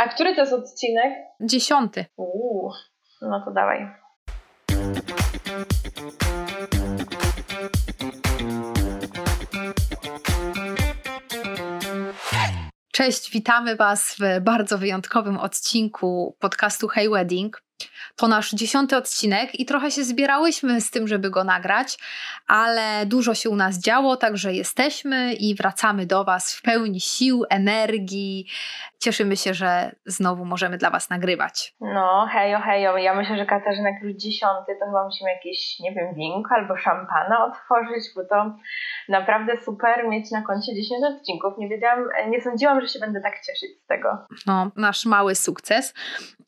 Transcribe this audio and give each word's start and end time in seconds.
A 0.00 0.08
który 0.08 0.34
to 0.34 0.40
jest 0.40 0.52
odcinek? 0.52 1.12
Dziesiąty. 1.40 2.04
Uuu, 2.16 2.72
no 3.22 3.44
to 3.44 3.50
dawaj. 3.50 3.90
Cześć, 12.92 13.30
witamy 13.30 13.76
Was 13.76 14.16
w 14.18 14.40
bardzo 14.40 14.78
wyjątkowym 14.78 15.38
odcinku 15.38 16.36
podcastu 16.38 16.88
Hey 16.88 17.10
Wedding. 17.10 17.62
To 18.16 18.28
nasz 18.28 18.50
dziesiąty 18.50 18.96
odcinek 18.96 19.60
i 19.60 19.66
trochę 19.66 19.90
się 19.90 20.04
zbierałyśmy 20.04 20.80
z 20.80 20.90
tym, 20.90 21.08
żeby 21.08 21.30
go 21.30 21.44
nagrać, 21.44 21.98
ale 22.46 23.06
dużo 23.06 23.34
się 23.34 23.50
u 23.50 23.56
nas 23.56 23.78
działo, 23.78 24.16
także 24.16 24.52
jesteśmy 24.52 25.34
i 25.34 25.54
wracamy 25.54 26.06
do 26.06 26.24
Was 26.24 26.54
w 26.54 26.62
pełni 26.62 27.00
sił, 27.00 27.44
energii. 27.50 28.46
Cieszymy 28.98 29.36
się, 29.36 29.54
że 29.54 29.92
znowu 30.06 30.44
możemy 30.44 30.78
dla 30.78 30.90
Was 30.90 31.10
nagrywać. 31.10 31.74
No, 31.80 32.28
hejo, 32.32 32.60
hejo. 32.60 32.96
Ja 32.96 33.14
myślę, 33.14 33.36
że 33.36 33.46
Katarzyna, 33.46 33.90
jak 33.90 34.02
już 34.02 34.12
dziesiąty, 34.12 34.72
to 34.80 34.86
chyba 34.86 35.04
musimy 35.04 35.30
jakieś, 35.30 35.80
nie 35.80 35.92
wiem, 35.92 36.14
winko 36.14 36.54
albo 36.54 36.76
szampana 36.76 37.44
otworzyć, 37.44 38.04
bo 38.16 38.24
to 38.24 38.56
naprawdę 39.08 39.52
super 39.64 40.08
mieć 40.08 40.30
na 40.30 40.42
koncie 40.42 40.74
10 40.74 41.04
odcinków. 41.04 41.54
Nie 41.58 41.68
wiedziałam, 41.68 42.08
nie 42.28 42.40
sądziłam, 42.40 42.80
że 42.80 42.88
się 42.88 42.98
będę 42.98 43.20
tak 43.20 43.34
cieszyć 43.34 43.70
z 43.84 43.86
tego. 43.86 44.08
No, 44.46 44.70
nasz 44.76 45.06
mały 45.06 45.34
sukces. 45.34 45.94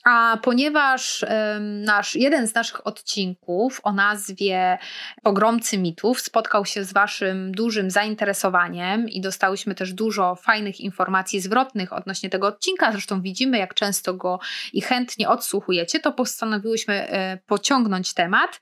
A 0.04 0.38
ponieważ 0.42 1.24
nasz, 1.60 2.14
jeden 2.14 2.48
z 2.48 2.54
naszych 2.54 2.86
odcinków 2.86 3.80
o 3.82 3.92
nazwie 3.92 4.78
Pogromcy 5.22 5.78
mitów 5.78 6.20
spotkał 6.20 6.64
się 6.64 6.84
z 6.84 6.92
Waszym 6.92 7.52
dużym 7.52 7.90
zainteresowaniem 7.90 9.08
i 9.08 9.20
dostałyśmy 9.20 9.74
też 9.74 9.92
dużo 9.92 10.34
fajnych 10.34 10.80
informacji 10.80 11.40
zwrotnych 11.40 11.92
odnośnie 11.92 12.30
tego 12.30 12.46
odcinka, 12.46 12.92
zresztą 12.92 13.22
widzimy, 13.22 13.58
jak 13.58 13.74
często 13.74 14.14
go 14.14 14.40
i 14.72 14.80
chętnie 14.80 15.28
odsłuchujecie, 15.28 16.00
to 16.00 16.12
postanowiłyśmy 16.12 16.94
e, 16.94 17.38
pociągnąć 17.46 18.14
temat 18.14 18.60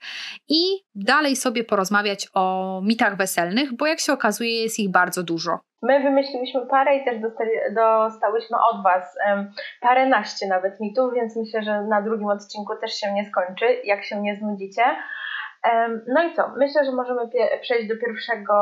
i 0.49 0.61
dalej 0.95 1.35
sobie 1.35 1.63
porozmawiać 1.63 2.27
o 2.33 2.81
mitach 2.83 3.17
weselnych, 3.17 3.77
bo 3.77 3.87
jak 3.87 3.99
się 3.99 4.13
okazuje, 4.13 4.61
jest 4.63 4.79
ich 4.79 4.91
bardzo 4.91 5.23
dużo. 5.23 5.59
My 5.83 6.03
wymyśliliśmy 6.03 6.65
parę 6.65 6.97
i 6.97 7.05
też 7.05 7.19
dostali, 7.19 7.49
dostałyśmy 7.75 8.57
od 8.73 8.83
Was 8.83 9.17
um, 9.27 9.51
paręnaście 9.81 10.47
nawet 10.47 10.79
mitów, 10.79 11.13
więc 11.13 11.37
myślę, 11.37 11.63
że 11.63 11.81
na 11.81 12.01
drugim 12.01 12.27
odcinku 12.27 12.73
też 12.81 12.93
się 12.93 13.13
nie 13.13 13.25
skończy, 13.25 13.65
jak 13.83 14.03
się 14.03 14.21
nie 14.21 14.35
znudzicie. 14.35 14.83
Um, 15.63 16.01
no 16.07 16.23
i 16.23 16.33
co? 16.33 16.49
Myślę, 16.57 16.85
że 16.85 16.91
możemy 16.91 17.21
przejść 17.61 17.87
do 17.87 17.97
pierwszego 17.97 18.53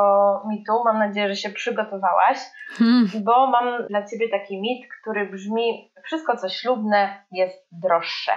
mitu. 0.48 0.72
Mam 0.84 0.98
nadzieję, 0.98 1.28
że 1.28 1.36
się 1.36 1.50
przygotowałaś, 1.50 2.38
hmm. 2.68 3.06
bo 3.24 3.46
mam 3.46 3.86
dla 3.86 4.06
Ciebie 4.06 4.28
taki 4.28 4.60
mit, 4.60 4.88
który 5.00 5.26
brzmi: 5.26 5.92
Wszystko, 6.04 6.36
co 6.36 6.48
ślubne, 6.48 7.24
jest 7.32 7.68
droższe. 7.72 8.32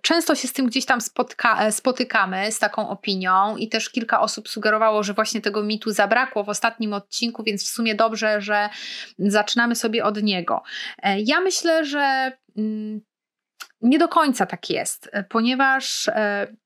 Często 0.00 0.34
się 0.34 0.48
z 0.48 0.52
tym 0.52 0.66
gdzieś 0.66 0.86
tam 0.86 1.00
spotka, 1.00 1.66
e, 1.66 1.72
spotykamy, 1.72 2.52
z 2.52 2.58
taką 2.58 2.88
opinią, 2.88 3.56
i 3.56 3.68
też 3.68 3.90
kilka 3.90 4.20
osób 4.20 4.48
sugerowało, 4.48 5.02
że 5.02 5.14
właśnie 5.14 5.40
tego 5.40 5.62
mitu 5.62 5.90
zabrakło 5.90 6.44
w 6.44 6.48
ostatnim 6.48 6.92
odcinku, 6.92 7.42
więc 7.42 7.64
w 7.64 7.68
sumie 7.68 7.94
dobrze, 7.94 8.40
że 8.40 8.68
zaczynamy 9.18 9.74
sobie 9.74 10.04
od 10.04 10.22
niego. 10.22 10.62
E, 11.02 11.20
ja 11.20 11.40
myślę, 11.40 11.84
że 11.84 12.32
mm, 12.56 13.00
nie 13.80 13.98
do 13.98 14.08
końca 14.08 14.46
tak 14.46 14.70
jest, 14.70 15.08
e, 15.12 15.24
ponieważ 15.24 16.10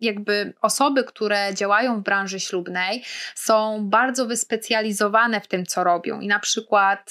jakby 0.00 0.54
osoby, 0.60 1.04
które 1.04 1.54
działają 1.54 2.00
w 2.00 2.02
branży 2.02 2.40
ślubnej, 2.40 3.04
są 3.34 3.88
bardzo 3.88 4.26
wyspecjalizowane 4.26 5.40
w 5.40 5.48
tym, 5.48 5.66
co 5.66 5.84
robią. 5.84 6.20
I 6.20 6.26
na 6.26 6.38
przykład 6.38 7.10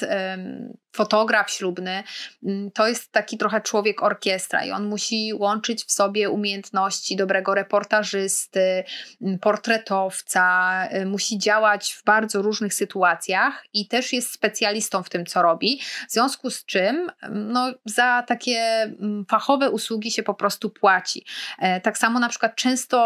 fotograf 0.92 1.52
ślubny 1.52 2.04
mm, 2.44 2.72
to 2.72 2.88
jest 2.88 3.12
taki 3.12 3.38
trochę 3.38 3.62
człowiek 3.62 4.04
orkiestra 4.04 4.66
i 4.66 4.72
on 4.72 4.86
musi 4.86 5.34
łączyć 5.34 5.84
w 5.84 5.92
sobie 5.92 6.30
umiejętności 6.30 7.16
dobrego 7.16 7.56
reportażysty, 7.56 8.84
mm, 9.22 9.40
portretowca, 9.40 10.88
y, 10.94 11.06
musi 11.06 11.38
działać 11.38 11.94
w 11.94 12.04
bardzo 12.04 12.42
różnych 12.42 12.74
sytuacjach 12.74 13.66
i 13.74 13.88
też 13.88 14.14
jest 14.14 14.32
specjalistą 14.32 15.04
w 15.04 15.10
tym, 15.10 15.26
co 15.26 15.42
robi. 15.42 15.82
W 16.10 16.12
związku 16.12 16.50
z 16.50 16.66
czym 16.66 17.12
mm, 17.22 17.52
no, 17.52 17.74
za 17.86 18.24
takie 18.28 18.94
fachowe 19.30 19.72
usługi 19.72 20.12
się 20.12 20.24
po 20.24 20.34
prostu 20.34 20.70
płaci. 20.70 21.26
E, 21.60 21.82
tak 21.82 21.98
samo 21.98 22.20
na 22.20 22.30
przykład 22.30 22.56
często 22.56 23.00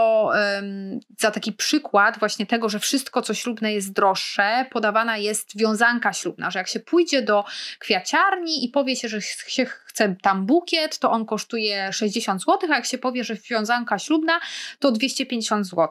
za 1.19 1.31
taki 1.31 1.53
przykład 1.53 2.19
właśnie 2.19 2.45
tego, 2.45 2.69
że 2.69 2.79
wszystko, 2.79 3.21
co 3.21 3.33
ślubne 3.33 3.73
jest 3.73 3.93
droższe, 3.93 4.65
podawana 4.71 5.17
jest 5.17 5.57
wiązanka 5.57 6.13
ślubna, 6.13 6.51
że 6.51 6.59
jak 6.59 6.67
się 6.67 6.79
pójdzie 6.79 7.21
do 7.21 7.45
kwiaciarni 7.79 8.65
i 8.65 8.69
powie 8.69 8.95
się, 8.95 9.07
że 9.07 9.21
się 9.21 9.65
chce 9.65 10.15
tam 10.21 10.45
bukiet, 10.45 10.99
to 10.99 11.11
on 11.11 11.25
kosztuje 11.25 11.93
60 11.93 12.41
zł, 12.41 12.69
a 12.71 12.75
jak 12.75 12.85
się 12.85 12.97
powie, 12.97 13.23
że 13.23 13.35
wiązanka 13.35 13.99
ślubna, 13.99 14.39
to 14.79 14.91
250 14.91 15.67
zł. 15.67 15.89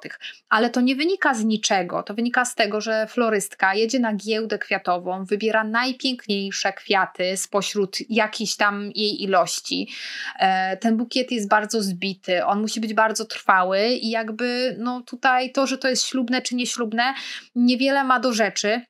Ale 0.48 0.70
to 0.70 0.80
nie 0.80 0.96
wynika 0.96 1.34
z 1.34 1.44
niczego. 1.44 2.02
To 2.02 2.14
wynika 2.14 2.44
z 2.44 2.54
tego, 2.54 2.80
że 2.80 3.06
florystka 3.06 3.74
jedzie 3.74 3.98
na 3.98 4.14
giełdę 4.14 4.58
kwiatową, 4.58 5.24
wybiera 5.24 5.64
najpiękniejsze 5.64 6.72
kwiaty 6.72 7.36
spośród 7.36 7.98
jakiejś 8.08 8.56
tam 8.56 8.90
jej 8.94 9.22
ilości. 9.22 9.88
E, 10.38 10.76
ten 10.76 10.96
bukiet 10.96 11.32
jest 11.32 11.48
bardzo 11.48 11.82
zbity, 11.82 12.44
on 12.44 12.60
musi 12.60 12.80
być 12.80 12.94
bardzo 12.94 13.24
trwały 13.24 13.88
i 13.88 14.10
jakby 14.10 14.76
no 14.78 15.00
tutaj 15.00 15.52
to, 15.52 15.66
że 15.66 15.78
to 15.78 15.88
jest 15.88 16.06
ślubne 16.06 16.42
czy 16.42 16.54
nieślubne, 16.54 17.14
niewiele 17.54 18.04
ma 18.04 18.20
do 18.20 18.32
rzeczy. 18.32 18.82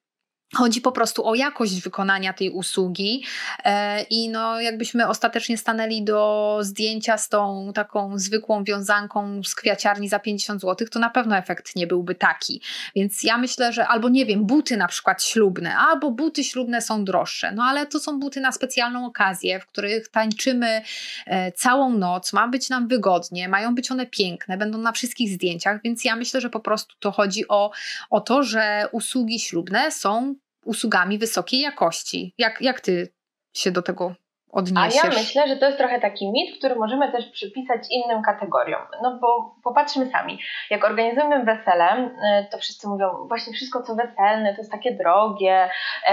Chodzi 0.54 0.80
po 0.80 0.92
prostu 0.92 1.26
o 1.26 1.34
jakość 1.34 1.82
wykonania 1.82 2.32
tej 2.32 2.50
usługi 2.50 3.24
e, 3.64 4.02
i 4.02 4.28
no 4.28 4.60
jakbyśmy 4.60 5.08
ostatecznie 5.08 5.58
stanęli 5.58 6.04
do 6.04 6.58
zdjęcia 6.60 7.18
z 7.18 7.28
tą 7.28 7.72
taką 7.74 8.18
zwykłą 8.18 8.64
wiązanką 8.64 9.42
z 9.44 9.54
kwiaciarni 9.54 10.08
za 10.08 10.18
50 10.18 10.60
zł, 10.60 10.88
to 10.90 10.98
na 10.98 11.10
pewno 11.10 11.36
efekt 11.36 11.76
nie 11.76 11.86
byłby 11.86 12.14
taki. 12.14 12.60
Więc 12.96 13.22
ja 13.22 13.38
myślę, 13.38 13.72
że 13.72 13.88
albo 13.88 14.08
nie 14.08 14.26
wiem, 14.26 14.44
buty 14.46 14.76
na 14.76 14.88
przykład 14.88 15.22
ślubne, 15.22 15.76
albo 15.76 16.10
buty 16.10 16.44
ślubne 16.44 16.82
są 16.82 17.04
droższe, 17.04 17.52
no 17.52 17.62
ale 17.64 17.86
to 17.86 18.00
są 18.00 18.20
buty 18.20 18.40
na 18.40 18.52
specjalną 18.52 19.06
okazję, 19.06 19.60
w 19.60 19.66
których 19.66 20.08
tańczymy 20.08 20.82
e, 21.26 21.52
całą 21.52 21.98
noc, 21.98 22.32
ma 22.32 22.48
być 22.48 22.68
nam 22.68 22.88
wygodnie, 22.88 23.48
mają 23.48 23.74
być 23.74 23.90
one 23.90 24.06
piękne, 24.06 24.56
będą 24.56 24.78
na 24.78 24.92
wszystkich 24.92 25.34
zdjęciach, 25.34 25.80
więc 25.84 26.04
ja 26.04 26.16
myślę, 26.16 26.40
że 26.40 26.50
po 26.50 26.60
prostu 26.60 26.94
to 27.00 27.12
chodzi 27.12 27.48
o, 27.48 27.70
o 28.10 28.20
to, 28.20 28.42
że 28.42 28.88
usługi 28.92 29.40
ślubne 29.40 29.90
są 29.92 30.34
usługami 30.64 31.18
wysokiej 31.18 31.60
jakości. 31.60 32.34
Jak, 32.38 32.60
jak 32.60 32.80
ty 32.80 33.14
się 33.56 33.70
do 33.70 33.82
tego 33.82 34.14
odniesiesz? 34.52 35.04
A 35.04 35.06
ja 35.06 35.12
myślę, 35.14 35.48
że 35.48 35.56
to 35.56 35.66
jest 35.66 35.78
trochę 35.78 36.00
taki 36.00 36.30
mit, 36.30 36.58
który 36.58 36.74
możemy 36.74 37.12
też 37.12 37.26
przypisać 37.26 37.80
innym 37.90 38.22
kategoriom. 38.22 38.80
No 39.02 39.18
bo 39.20 39.54
popatrzmy 39.64 40.10
sami, 40.10 40.38
jak 40.70 40.84
organizujemy 40.84 41.44
wesele, 41.44 42.06
y, 42.06 42.50
to 42.50 42.58
wszyscy 42.58 42.88
mówią, 42.88 43.10
właśnie 43.28 43.52
wszystko 43.52 43.82
co 43.82 43.94
weselne 43.94 44.54
to 44.54 44.60
jest 44.60 44.70
takie 44.70 44.92
drogie 44.92 45.68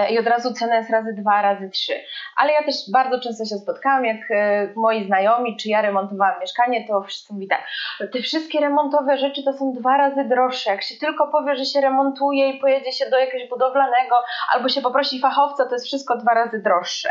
y, 0.10 0.14
i 0.14 0.20
od 0.20 0.28
razu 0.28 0.54
cena 0.54 0.76
jest 0.76 0.90
razy 0.90 1.14
dwa, 1.14 1.42
razy 1.42 1.70
trzy. 1.70 1.94
Ale 2.38 2.54
ja 2.54 2.64
też 2.64 2.76
bardzo 2.94 3.20
często 3.20 3.46
się 3.46 3.56
spotkałam, 3.56 4.06
jak 4.06 4.32
y, 4.32 4.74
moi 4.76 5.06
znajomi, 5.06 5.58
czy 5.58 5.70
ja 5.70 5.82
remontowałam 5.82 6.40
mieszkanie, 6.40 6.88
to 6.88 7.02
wszyscy 7.02 7.34
mówią 7.34 7.48
tak, 7.48 7.64
te 8.12 8.22
wszystkie 8.22 8.60
remontowe 8.60 9.18
rzeczy 9.18 9.44
to 9.44 9.54
są 9.54 9.74
dwa 9.74 9.98
razy 9.98 10.24
droższe. 10.24 10.72
Jak 10.72 10.84
się 10.84 10.96
tylko 10.96 11.28
powie, 11.28 11.56
że 11.56 11.66
się 11.66 11.82
remontuje 11.82 12.50
i 12.50 12.60
pojedzie 12.60 12.92
się 12.92 13.10
do 13.10 13.18
jakiegoś 13.18 13.50
budowlanego, 13.50 14.16
albo 14.54 14.70
się 14.70 14.82
poprosi 14.82 15.20
fachowca, 15.20 15.66
to 15.66 15.74
jest 15.74 15.86
wszystko 15.86 16.18
dwa 16.18 16.34
razy 16.34 16.60
droższe. 16.60 17.10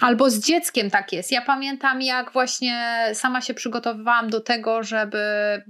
Albo 0.00 0.30
z 0.30 0.48
dzieckiem 0.58 0.90
tak 0.90 1.12
jest. 1.12 1.32
Ja 1.32 1.42
pamiętam, 1.42 2.02
jak 2.02 2.32
właśnie 2.32 3.04
sama 3.14 3.40
się 3.40 3.54
przygotowywałam 3.54 4.30
do 4.30 4.40
tego, 4.40 4.82
żeby 4.82 5.18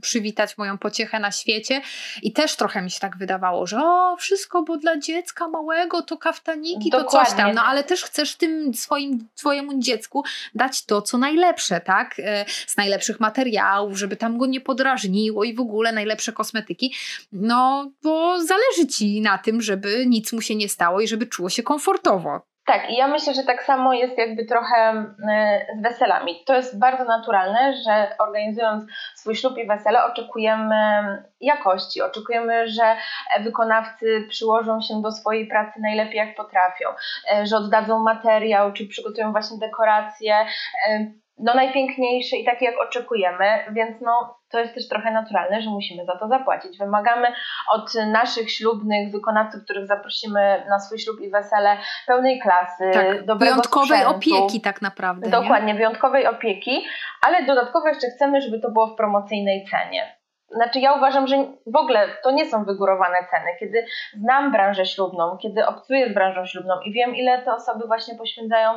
przywitać 0.02 0.58
moją 0.58 0.78
pociechę 0.78 1.20
na 1.20 1.30
świecie 1.30 1.80
i 2.22 2.32
też 2.32 2.56
trochę 2.56 2.82
mi 2.82 2.90
się 2.90 3.00
tak 3.00 3.16
wydawało, 3.16 3.66
że 3.66 3.78
o, 3.84 4.16
wszystko, 4.16 4.62
bo 4.62 4.76
dla 4.76 4.98
dziecka 4.98 5.48
małego 5.48 6.02
to 6.02 6.16
kaftaniki, 6.16 6.90
Dokładnie. 6.90 7.10
to 7.10 7.24
coś 7.26 7.36
tam. 7.36 7.54
No 7.54 7.62
ale 7.64 7.84
też 7.84 8.04
chcesz 8.04 8.36
tym 8.36 8.74
swoim, 8.74 9.28
twojemu 9.34 9.78
dziecku 9.78 10.24
dać 10.54 10.84
to, 10.84 11.02
co 11.02 11.18
najlepsze, 11.18 11.80
tak? 11.80 12.14
E, 12.18 12.44
z 12.66 12.76
najlepszych 12.76 13.20
materiałów, 13.20 13.98
żeby 13.98 14.16
tam 14.16 14.38
go 14.38 14.46
nie 14.46 14.60
podrażniło 14.60 15.44
i 15.44 15.54
w 15.54 15.60
ogóle 15.60 15.92
najlepsze 15.92 16.32
kosmetyki. 16.32 16.94
No, 17.32 17.90
bo 18.02 18.40
zależy 18.44 18.86
ci 18.96 19.20
na 19.20 19.38
tym, 19.38 19.62
żeby 19.62 20.06
nic 20.06 20.32
mu 20.32 20.40
się 20.40 20.54
nie 20.54 20.68
stało 20.68 21.00
i 21.00 21.08
żeby 21.08 21.26
czuło 21.26 21.50
się 21.50 21.62
komfortowo. 21.62 22.48
Tak, 22.68 22.90
i 22.90 22.96
ja 22.96 23.08
myślę, 23.08 23.34
że 23.34 23.42
tak 23.42 23.62
samo 23.62 23.92
jest 23.92 24.18
jakby 24.18 24.44
trochę 24.44 24.92
y, 24.92 25.78
z 25.78 25.82
weselami. 25.82 26.44
To 26.46 26.56
jest 26.56 26.78
bardzo 26.78 27.04
naturalne, 27.04 27.74
że 27.84 28.16
organizując 28.18 28.84
swój 29.14 29.36
ślub 29.36 29.58
i 29.58 29.66
wesele 29.66 30.04
oczekujemy 30.04 30.76
jakości, 31.40 32.02
oczekujemy, 32.02 32.68
że 32.68 32.96
wykonawcy 33.40 34.26
przyłożą 34.28 34.80
się 34.80 35.02
do 35.02 35.12
swojej 35.12 35.46
pracy 35.46 35.80
najlepiej 35.80 36.16
jak 36.16 36.36
potrafią, 36.36 36.88
y, 36.90 37.46
że 37.46 37.56
oddadzą 37.56 38.02
materiał, 38.02 38.72
czy 38.72 38.88
przygotują 38.88 39.32
właśnie 39.32 39.58
dekoracje. 39.58 40.46
Y, 40.90 41.12
no 41.38 41.54
najpiękniejszy 41.54 42.36
i 42.36 42.44
taki 42.44 42.64
jak 42.64 42.74
oczekujemy, 42.88 43.44
więc 43.72 44.00
no 44.00 44.38
to 44.50 44.58
jest 44.58 44.74
też 44.74 44.88
trochę 44.88 45.10
naturalne, 45.10 45.62
że 45.62 45.70
musimy 45.70 46.04
za 46.04 46.18
to 46.18 46.28
zapłacić. 46.28 46.78
Wymagamy 46.78 47.28
od 47.70 47.94
naszych 47.94 48.50
ślubnych 48.50 49.12
wykonawców, 49.12 49.64
których 49.64 49.86
zaprosimy 49.86 50.64
na 50.68 50.80
swój 50.80 50.98
ślub 50.98 51.20
i 51.20 51.30
wesele, 51.30 51.76
pełnej 52.06 52.40
klasy, 52.40 52.90
tak, 52.92 53.24
dobrego 53.24 53.38
wyjątkowej 53.38 53.98
sprzętu, 53.98 54.16
opieki 54.16 54.60
tak 54.60 54.82
naprawdę. 54.82 55.30
Dokładnie, 55.30 55.72
nie? 55.72 55.78
wyjątkowej 55.78 56.26
opieki, 56.26 56.84
ale 57.26 57.46
dodatkowo 57.46 57.88
jeszcze 57.88 58.06
chcemy, 58.06 58.40
żeby 58.40 58.60
to 58.60 58.70
było 58.70 58.86
w 58.86 58.96
promocyjnej 58.96 59.66
cenie. 59.70 60.17
Znaczy, 60.50 60.80
ja 60.80 60.92
uważam, 60.92 61.26
że 61.26 61.36
w 61.66 61.76
ogóle 61.76 62.08
to 62.22 62.30
nie 62.30 62.46
są 62.46 62.64
wygórowane 62.64 63.18
ceny. 63.30 63.50
Kiedy 63.60 63.86
znam 64.16 64.52
branżę 64.52 64.86
ślubną, 64.86 65.38
kiedy 65.42 65.66
obcuję 65.66 66.10
z 66.10 66.14
branżą 66.14 66.46
ślubną 66.46 66.80
i 66.80 66.92
wiem, 66.92 67.16
ile 67.16 67.42
te 67.42 67.54
osoby 67.54 67.86
właśnie 67.86 68.14
poświęcają 68.14 68.70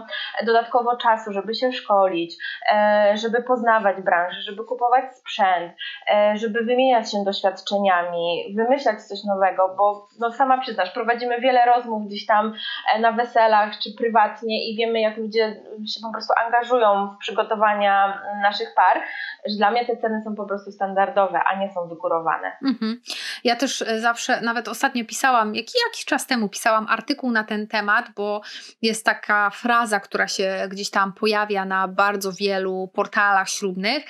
dodatkowo 0.46 0.98
czasu, 0.98 1.34
żeby 1.34 1.56
się 1.56 1.72
szkolić, 1.72 2.36
e, 2.72 3.14
żeby 3.18 3.44
poznawać 3.44 4.02
branżę, 4.02 4.42
żeby 4.42 4.64
kupować 4.64 5.16
sprzęt, 5.16 5.74
e, 6.12 6.38
żeby 6.38 6.64
wymieniać 6.64 7.12
się 7.12 7.24
doświadczeniami, 7.24 8.56
wymyślać 8.56 9.02
coś 9.02 9.24
nowego, 9.24 9.76
bo 9.78 10.08
no 10.20 10.32
sama 10.32 10.58
przyznasz, 10.58 10.92
prowadzimy 10.92 11.40
wiele 11.40 11.66
rozmów 11.66 12.08
gdzieś 12.08 12.26
tam 12.26 12.54
e, 12.96 13.00
na 13.00 13.12
weselach 13.12 13.72
czy 13.84 13.90
prywatnie 13.98 14.72
i 14.72 14.76
wiemy, 14.78 15.02
jak 15.02 15.18
ludzie 15.18 15.62
się 15.88 16.02
po 16.04 16.12
prostu 16.12 16.34
angażują 16.46 17.08
w 17.16 17.18
przygotowania 17.18 18.22
naszych 18.42 18.74
par, 18.76 19.02
że 19.46 19.56
dla 19.58 19.72
mnie 19.72 19.86
te 19.86 19.98
ceny 19.98 20.22
są 20.26 20.36
po 20.36 20.46
prostu 20.46 20.72
standardowe, 20.72 21.40
a 21.40 21.61
nie 21.61 21.61
są 21.74 21.88
wygórowane. 21.88 22.58
Mhm. 22.66 23.02
Ja 23.44 23.56
też 23.56 23.82
e, 23.82 24.00
zawsze, 24.00 24.42
nawet 24.42 24.68
ostatnio 24.68 25.06
pisałam, 25.06 25.56
jak, 25.56 25.66
jakiś 25.86 26.06
czas 26.06 26.28
temu 26.28 26.50
pisałam 26.50 26.88
artykuł 26.90 27.32
na 27.32 27.44
ten 27.44 27.68
temat, 27.68 28.06
bo 28.16 28.42
jest 28.82 29.06
taka 29.06 29.50
fraza, 29.50 30.00
która 30.00 30.28
się 30.28 30.68
gdzieś 30.70 30.90
tam 30.90 31.14
pojawia 31.14 31.66
na 31.66 31.88
bardzo 31.88 32.32
wielu 32.32 32.90
portalach 32.94 33.50
ślubnych, 33.50 34.04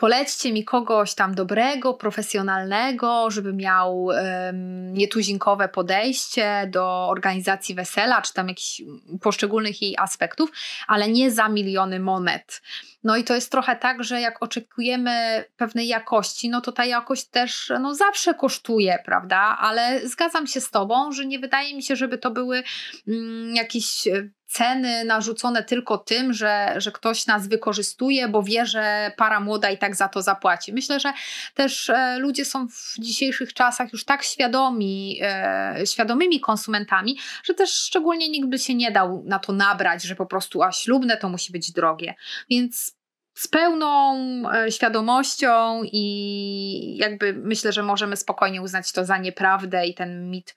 polećcie 0.00 0.52
mi 0.52 0.64
kogoś 0.64 1.14
tam 1.14 1.34
dobrego, 1.34 1.94
profesjonalnego, 1.94 3.30
żeby 3.30 3.52
miał 3.52 4.04
um, 4.04 4.92
nietuzinkowe 4.92 5.68
podejście 5.68 6.68
do 6.70 7.08
organizacji 7.08 7.74
wesela, 7.74 8.22
czy 8.22 8.34
tam 8.34 8.48
jakichś 8.48 8.82
poszczególnych 9.20 9.82
jej 9.82 9.96
aspektów, 9.98 10.52
ale 10.86 11.08
nie 11.08 11.30
za 11.30 11.48
miliony 11.48 12.00
monet. 12.00 12.62
No 13.04 13.16
i 13.16 13.24
to 13.24 13.34
jest 13.34 13.50
trochę 13.50 13.76
tak, 13.76 14.04
że 14.04 14.20
jak 14.20 14.42
oczekujemy 14.42 15.44
pewnej 15.56 15.88
jakości, 15.88 16.48
no 16.48 16.60
to 16.60 16.72
ta 16.72 16.84
jakość 16.84 17.24
też 17.24 17.72
no, 17.80 17.94
zawsze 17.94 18.34
kosztuje, 18.34 18.98
prawda? 19.04 19.56
Ale 19.60 20.08
zgadzam 20.08 20.46
się 20.46 20.60
z 20.60 20.70
Tobą, 20.70 21.12
że 21.12 21.26
nie 21.26 21.38
wydaje 21.38 21.76
mi 21.76 21.82
się, 21.82 21.96
żeby 21.96 22.18
to 22.18 22.30
były 22.30 22.62
mm, 23.08 23.56
jakieś 23.56 24.06
e, 24.06 24.28
ceny 24.50 25.04
narzucone 25.04 25.62
tylko 25.62 25.98
tym, 25.98 26.32
że, 26.32 26.74
że 26.76 26.92
ktoś 26.92 27.26
nas 27.26 27.48
wykorzystuje, 27.48 28.28
bo 28.28 28.42
wie, 28.42 28.66
że 28.66 29.12
para 29.16 29.40
młoda 29.40 29.70
i 29.70 29.78
tak 29.78 29.96
za 29.96 30.08
to 30.08 30.22
zapłaci. 30.22 30.72
Myślę, 30.72 31.00
że 31.00 31.12
też 31.54 31.90
e, 31.90 32.18
ludzie 32.18 32.44
są 32.44 32.68
w 32.68 32.94
dzisiejszych 32.98 33.54
czasach 33.54 33.92
już 33.92 34.04
tak 34.04 34.22
świadomi, 34.22 35.18
e, 35.22 35.74
świadomymi 35.84 36.40
konsumentami, 36.40 37.18
że 37.44 37.54
też 37.54 37.70
szczególnie 37.70 38.28
nikt 38.28 38.48
by 38.48 38.58
się 38.58 38.74
nie 38.74 38.90
dał 38.90 39.22
na 39.26 39.38
to 39.38 39.52
nabrać, 39.52 40.02
że 40.02 40.16
po 40.16 40.26
prostu 40.26 40.62
a 40.62 40.72
ślubne 40.72 41.16
to 41.16 41.28
musi 41.28 41.52
być 41.52 41.72
drogie. 41.72 42.14
Więc 42.50 42.96
z 43.34 43.48
pełną 43.48 44.16
e, 44.52 44.72
świadomością 44.72 45.82
i 45.84 46.96
jakby 46.96 47.32
myślę, 47.32 47.72
że 47.72 47.82
możemy 47.82 48.16
spokojnie 48.16 48.62
uznać 48.62 48.92
to 48.92 49.04
za 49.04 49.18
nieprawdę 49.18 49.86
i 49.86 49.94
ten 49.94 50.30
mit 50.30 50.54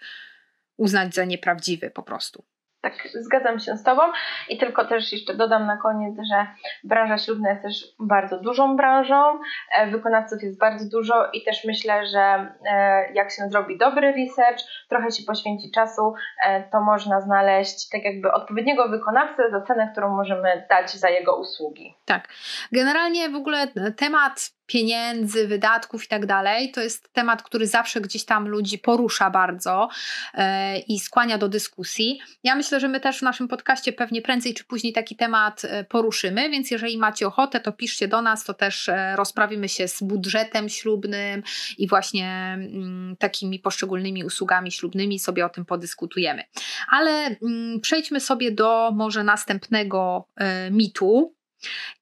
uznać 0.78 1.16
za 1.16 1.26
nieprawdziwy 1.26 1.90
po 1.90 2.04
prostu. 2.04 2.44
Tak, 2.84 2.94
zgadzam 3.14 3.60
się 3.60 3.78
z 3.78 3.84
Tobą 3.84 4.02
i 4.50 4.58
tylko 4.58 4.86
też 4.86 5.12
jeszcze 5.12 5.34
dodam 5.34 5.66
na 5.66 5.78
koniec, 5.78 6.16
że 6.30 6.48
branża 6.84 7.18
ślubna 7.18 7.50
jest 7.50 7.62
też 7.62 7.76
bardzo 8.00 8.40
dużą 8.40 8.76
branżą, 8.76 9.40
e, 9.72 9.88
wykonawców 9.88 10.44
jest 10.44 10.60
bardzo 10.60 10.90
dużo 10.90 11.30
i 11.34 11.44
też 11.44 11.64
myślę, 11.66 12.06
że 12.06 12.54
e, 12.66 13.14
jak 13.14 13.32
się 13.32 13.50
zrobi 13.50 13.78
dobry 13.78 14.12
research, 14.12 14.60
trochę 14.90 15.12
się 15.12 15.24
poświęci 15.28 15.72
czasu, 15.72 16.14
e, 16.46 16.64
to 16.64 16.82
można 16.82 17.22
znaleźć 17.22 17.90
tak 17.90 18.06
jakby 18.06 18.32
odpowiedniego 18.32 18.90
wykonawcę 18.90 19.52
za 19.52 19.62
cenę, 19.62 19.90
którą 19.92 20.16
możemy 20.16 20.66
dać 20.70 20.92
za 20.92 21.10
jego 21.10 21.40
usługi. 21.40 21.96
Tak. 22.06 22.28
Generalnie 22.72 23.30
w 23.30 23.36
ogóle 23.36 23.68
temat 23.98 24.52
pieniędzy, 24.66 25.48
wydatków 25.48 26.06
i 26.06 26.08
tak 26.08 26.26
dalej, 26.26 26.72
to 26.72 26.82
jest 26.82 27.14
temat, 27.14 27.44
który 27.44 27.68
zawsze 27.68 28.02
gdzieś 28.02 28.26
tam 28.26 28.48
ludzi 28.48 28.80
porusza 28.80 29.30
bardzo 29.30 29.90
e, 30.34 30.80
i 30.80 31.00
skłania 31.00 31.38
do 31.38 31.50
dyskusji. 31.50 32.20
Ja 32.44 32.56
myślę, 32.56 32.80
że 32.80 32.88
my 32.88 33.00
też 33.00 33.20
w 33.20 33.22
naszym 33.22 33.48
podcaście 33.48 33.94
pewnie 33.94 34.22
prędzej 34.22 34.54
czy 34.54 34.64
później 34.64 34.94
taki 34.94 35.16
temat 35.16 35.62
e, 35.66 35.84
poruszymy, 35.84 36.50
więc 36.50 36.72
jeżeli 36.72 36.98
macie 36.98 37.28
ochotę, 37.28 37.60
to 37.60 37.72
piszcie 37.72 38.08
do 38.08 38.22
nas, 38.22 38.44
to 38.44 38.54
też 38.54 38.90
e, 38.90 39.16
rozprawimy 39.16 39.70
się 39.70 39.88
z 39.88 40.04
budżetem 40.04 40.70
ślubnym 40.70 41.44
i 41.78 41.88
właśnie 41.88 42.30
mm, 42.54 43.16
takimi 43.20 43.60
poszczególnymi 43.60 44.24
usługami 44.24 44.72
ślubnymi 44.72 45.20
sobie 45.20 45.46
o 45.46 45.50
tym 45.50 45.66
podyskutujemy. 45.66 46.44
Ale 46.90 47.12
mm, 47.12 47.80
przejdźmy 47.82 48.20
sobie 48.20 48.52
do 48.52 48.92
może 48.96 49.24
następnego 49.24 50.28
mitu, 50.72 51.36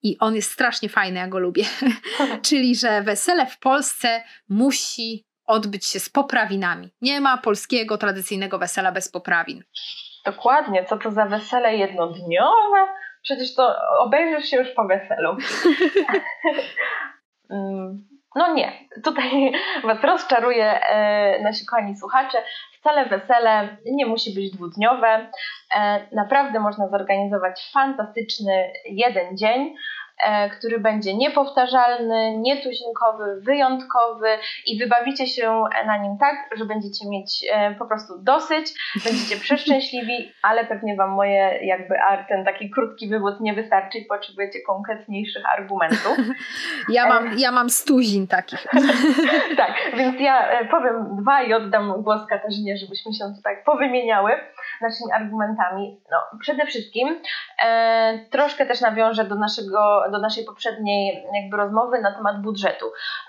i 0.03 0.17
on 0.19 0.35
jest 0.35 0.51
strasznie 0.51 0.89
fajny, 0.89 1.19
ja 1.19 1.27
go 1.27 1.39
lubię. 1.39 1.63
Czyli, 2.47 2.75
że 2.75 3.01
wesele 3.01 3.45
w 3.45 3.59
Polsce 3.59 4.23
musi 4.49 5.25
odbyć 5.45 5.85
się 5.85 5.99
z 5.99 6.09
poprawinami. 6.09 6.89
Nie 7.01 7.21
ma 7.21 7.37
polskiego 7.37 7.97
tradycyjnego 7.97 8.59
wesela 8.59 8.91
bez 8.91 9.11
poprawin. 9.11 9.63
Dokładnie, 10.25 10.85
co 10.85 10.97
to 10.97 11.11
za 11.11 11.25
wesele 11.25 11.75
jednodniowe? 11.75 12.87
Przecież 13.23 13.55
to 13.55 13.75
obejrzysz 13.99 14.49
się 14.49 14.57
już 14.57 14.69
po 14.69 14.87
weselu. 14.87 15.37
No 18.35 18.53
nie, 18.53 18.71
tutaj 19.03 19.51
Was 19.87 20.03
rozczaruję, 20.03 20.81
e, 20.81 21.43
nasi 21.43 21.65
kochani 21.65 21.97
słuchacze. 21.97 22.37
Wcale 22.79 23.05
wesele 23.05 23.77
nie 23.85 24.05
musi 24.05 24.35
być 24.35 24.51
dwudniowe. 24.51 25.31
E, 25.75 26.07
naprawdę 26.11 26.59
można 26.59 26.87
zorganizować 26.87 27.71
fantastyczny 27.73 28.73
jeden 28.85 29.37
dzień. 29.37 29.75
E, 30.23 30.49
który 30.49 30.79
będzie 30.79 31.13
niepowtarzalny, 31.13 32.37
nietuzinkowy, 32.37 33.41
wyjątkowy 33.41 34.27
i 34.65 34.79
wybawicie 34.79 35.27
się 35.27 35.63
na 35.85 35.97
nim 35.97 36.17
tak, 36.17 36.35
że 36.57 36.65
będziecie 36.65 37.09
mieć 37.09 37.45
e, 37.51 37.75
po 37.75 37.85
prostu 37.85 38.13
dosyć, 38.23 38.73
będziecie 39.05 39.35
przeszczęśliwi, 39.45 40.31
ale 40.41 40.65
pewnie 40.65 40.95
Wam 40.95 41.09
moje 41.09 41.59
jakby 41.65 41.95
ten 42.29 42.45
taki 42.45 42.69
krótki 42.69 43.09
wywód 43.09 43.39
nie 43.39 43.53
wystarczy 43.53 43.97
i 43.97 44.05
potrzebujecie 44.05 44.59
konkretniejszych 44.67 45.43
argumentów. 45.53 46.17
Ja 46.89 47.07
mam, 47.09 47.37
ja 47.37 47.51
mam 47.51 47.69
stuzin 47.69 48.27
takich. 48.27 48.67
tak, 49.57 49.73
więc 49.97 50.19
ja 50.19 50.67
powiem 50.71 51.17
dwa 51.21 51.41
i 51.41 51.53
oddam 51.53 52.03
głos 52.03 52.27
Katarzynie, 52.29 52.77
żebyśmy 52.77 53.13
się 53.13 53.33
tutaj 53.37 53.55
powymieniały 53.65 54.31
naszymi 54.81 55.11
argumentami. 55.11 56.01
No, 56.11 56.17
przede 56.39 56.65
wszystkim 56.65 57.21
e, 57.63 58.19
troszkę 58.31 58.65
też 58.65 58.81
nawiążę 58.81 59.25
do, 59.25 59.35
naszego, 59.35 60.03
do 60.11 60.19
naszej 60.19 60.45
poprzedniej 60.45 61.25
jakby 61.33 61.57
rozmowy 61.57 62.01
na 62.01 62.15
temat 62.15 62.41
budżetu. 62.41 62.85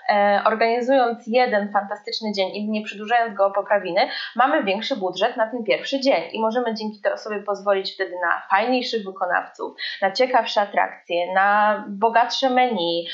E, 0.09 0.41
organizując 0.45 1.27
jeden 1.27 1.71
fantastyczny 1.71 2.31
dzień 2.31 2.49
i 2.49 2.69
nie 2.69 2.83
przedłużając 2.83 3.37
go 3.37 3.45
o 3.45 3.51
poprawiny, 3.51 4.01
mamy 4.35 4.63
większy 4.63 4.95
budżet 4.95 5.37
na 5.37 5.51
ten 5.51 5.63
pierwszy 5.63 5.99
dzień 5.99 6.23
i 6.31 6.41
możemy 6.41 6.73
dzięki 6.73 7.01
temu 7.01 7.17
sobie 7.17 7.39
pozwolić 7.39 7.93
wtedy 7.93 8.15
na 8.21 8.41
fajniejszych 8.49 9.05
wykonawców, 9.05 9.75
na 10.01 10.11
ciekawsze 10.11 10.61
atrakcje, 10.61 11.33
na 11.33 11.83
bogatsze 11.87 12.49
menu, 12.49 13.07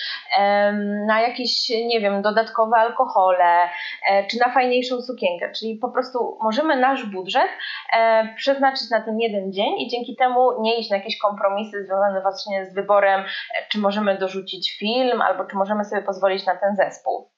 na 1.07 1.21
jakieś, 1.21 1.69
nie 1.69 1.99
wiem, 2.01 2.21
dodatkowe 2.21 2.77
alkohole, 2.77 3.69
e, 4.09 4.27
czy 4.27 4.39
na 4.39 4.53
fajniejszą 4.53 5.01
sukienkę. 5.01 5.51
Czyli 5.51 5.75
po 5.75 5.89
prostu 5.89 6.37
możemy 6.41 6.75
nasz 6.75 7.05
budżet 7.05 7.49
e, 7.93 8.33
przeznaczyć 8.35 8.89
na 8.89 9.01
ten 9.01 9.19
jeden 9.19 9.53
dzień 9.53 9.79
i 9.79 9.89
dzięki 9.89 10.15
temu 10.15 10.61
nie 10.61 10.79
iść 10.79 10.89
na 10.89 10.97
jakieś 10.97 11.17
kompromisy 11.17 11.85
związane 11.85 12.21
właśnie 12.21 12.65
z 12.65 12.73
wyborem, 12.73 13.23
czy 13.69 13.79
możemy 13.79 14.17
dorzucić 14.17 14.77
film, 14.77 15.21
albo 15.21 15.45
czy 15.45 15.55
możemy 15.55 15.85
sobie 15.85 16.01
pozwolić 16.01 16.45
na 16.45 16.55
ten 16.55 16.75
zespół. 16.75 17.31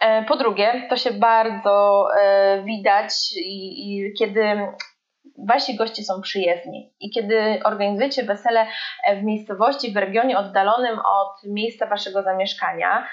E, 0.00 0.24
po 0.24 0.36
drugie, 0.36 0.86
to 0.90 0.96
się 0.96 1.10
bardzo 1.10 2.06
e, 2.20 2.62
widać, 2.62 3.32
i, 3.36 3.96
i 3.98 4.12
kiedy 4.18 4.58
wasi 5.38 5.76
goście 5.76 6.02
są 6.02 6.20
przyjezdni 6.20 6.92
i 7.00 7.10
kiedy 7.10 7.60
organizujecie 7.64 8.22
wesele 8.22 8.66
w 9.20 9.22
miejscowości, 9.22 9.92
w 9.92 9.96
regionie 9.96 10.38
oddalonym 10.38 10.98
od 10.98 11.44
miejsca 11.44 11.86
waszego 11.86 12.22
zamieszkania, 12.22 13.08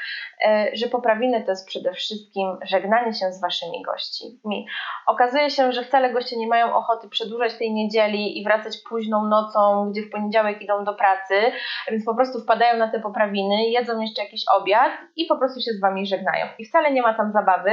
e, 0.46 0.68
że 0.74 0.88
poprawiny 0.88 1.44
to 1.44 1.52
jest 1.52 1.68
przede 1.68 1.94
wszystkim 1.94 2.58
żegnanie 2.66 3.14
się 3.14 3.32
z 3.32 3.42
waszymi 3.42 3.82
gośćmi. 3.82 4.68
Okazuje 5.08 5.50
się, 5.50 5.72
że 5.72 5.84
wcale 5.84 6.14
goście 6.14 6.38
nie 6.38 6.48
mają 6.48 6.76
ochoty 6.76 7.10
przedłużać 7.10 7.54
tej 7.54 7.74
niedzieli 7.74 8.40
i 8.40 8.44
wracać 8.44 8.78
późną 8.90 9.28
nocą, 9.28 9.92
gdzie 9.92 10.02
w 10.02 10.10
poniedziałek 10.10 10.62
idą 10.62 10.84
do 10.84 10.94
pracy, 10.94 11.36
więc 11.92 12.06
po 12.06 12.16
prostu 12.16 12.40
wpadają 12.40 12.78
na 12.78 12.92
te 12.92 13.00
poprawiny, 13.00 13.70
jedzą 13.70 14.02
jeszcze 14.02 14.24
jakiś 14.24 14.44
obiad 14.56 14.92
i 15.16 15.26
po 15.26 15.38
prostu 15.38 15.62
się 15.62 15.72
z 15.72 15.82
wami 15.82 16.06
żegnają. 16.06 16.46
I 16.60 16.66
wcale 16.66 16.92
nie 16.92 17.02
ma 17.02 17.14
tam 17.14 17.32
zabawy, 17.32 17.72